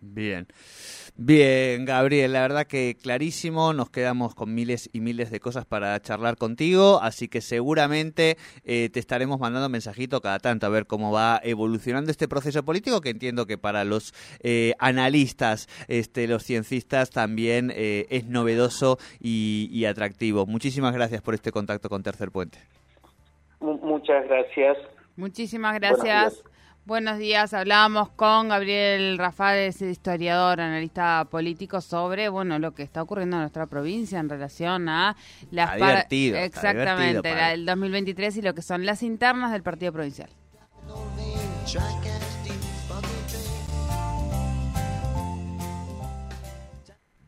Bien. 0.00 0.46
Bien, 1.16 1.84
Gabriel, 1.84 2.32
la 2.32 2.40
verdad 2.40 2.66
que 2.66 2.96
clarísimo, 3.00 3.72
nos 3.72 3.88
quedamos 3.88 4.34
con 4.34 4.52
miles 4.52 4.90
y 4.92 4.98
miles 4.98 5.30
de 5.30 5.38
cosas 5.38 5.64
para 5.64 6.00
charlar 6.00 6.36
contigo, 6.36 6.98
así 7.00 7.28
que 7.28 7.40
seguramente 7.40 8.36
eh, 8.64 8.88
te 8.92 8.98
estaremos 8.98 9.38
mandando 9.38 9.68
mensajito 9.68 10.20
cada 10.20 10.40
tanto 10.40 10.66
a 10.66 10.70
ver 10.70 10.86
cómo 10.86 11.12
va 11.12 11.40
evolucionando 11.44 12.10
este 12.10 12.26
proceso 12.26 12.64
político, 12.64 13.00
que 13.00 13.10
entiendo 13.10 13.46
que 13.46 13.56
para 13.56 13.84
los 13.84 14.12
eh, 14.40 14.74
analistas, 14.80 15.68
este, 15.86 16.26
los 16.26 16.42
ciencistas 16.42 17.10
también 17.10 17.70
eh, 17.72 18.06
es 18.10 18.26
novedoso 18.26 18.98
y, 19.20 19.84
atractivo. 19.84 20.46
Muchísimas 20.46 20.94
gracias 20.94 21.22
por 21.22 21.34
este 21.34 21.52
contacto 21.52 21.88
con 21.88 22.02
Tercer 22.02 22.32
Puente. 22.32 22.58
muchas 23.60 24.26
gracias. 24.26 24.78
Muchísimas 25.16 25.74
gracias. 25.78 26.42
Buenos 26.86 27.16
días, 27.16 27.54
hablábamos 27.54 28.10
con 28.10 28.50
Gabriel 28.50 29.16
Rafales, 29.16 29.80
historiador, 29.80 30.60
analista 30.60 31.26
político, 31.30 31.80
sobre 31.80 32.28
bueno 32.28 32.58
lo 32.58 32.74
que 32.74 32.82
está 32.82 33.00
ocurriendo 33.00 33.36
en 33.36 33.40
nuestra 33.40 33.66
provincia 33.66 34.18
en 34.18 34.28
relación 34.28 34.90
a 34.90 35.16
las 35.50 36.06
exactamente 36.10 37.54
el 37.54 37.64
2023 37.64 38.36
y 38.36 38.42
lo 38.42 38.54
que 38.54 38.60
son 38.60 38.84
las 38.84 39.02
internas 39.02 39.52
del 39.52 39.62
partido 39.62 39.94
provincial. 39.94 40.28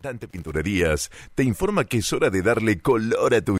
Dante 0.02 0.28
Pinturerías 0.28 1.10
te 1.34 1.42
informa 1.42 1.84
que 1.84 1.98
es 1.98 2.12
hora 2.12 2.30
de 2.30 2.42
darle 2.42 2.78
color 2.78 3.34
a 3.34 3.40
tu 3.40 3.54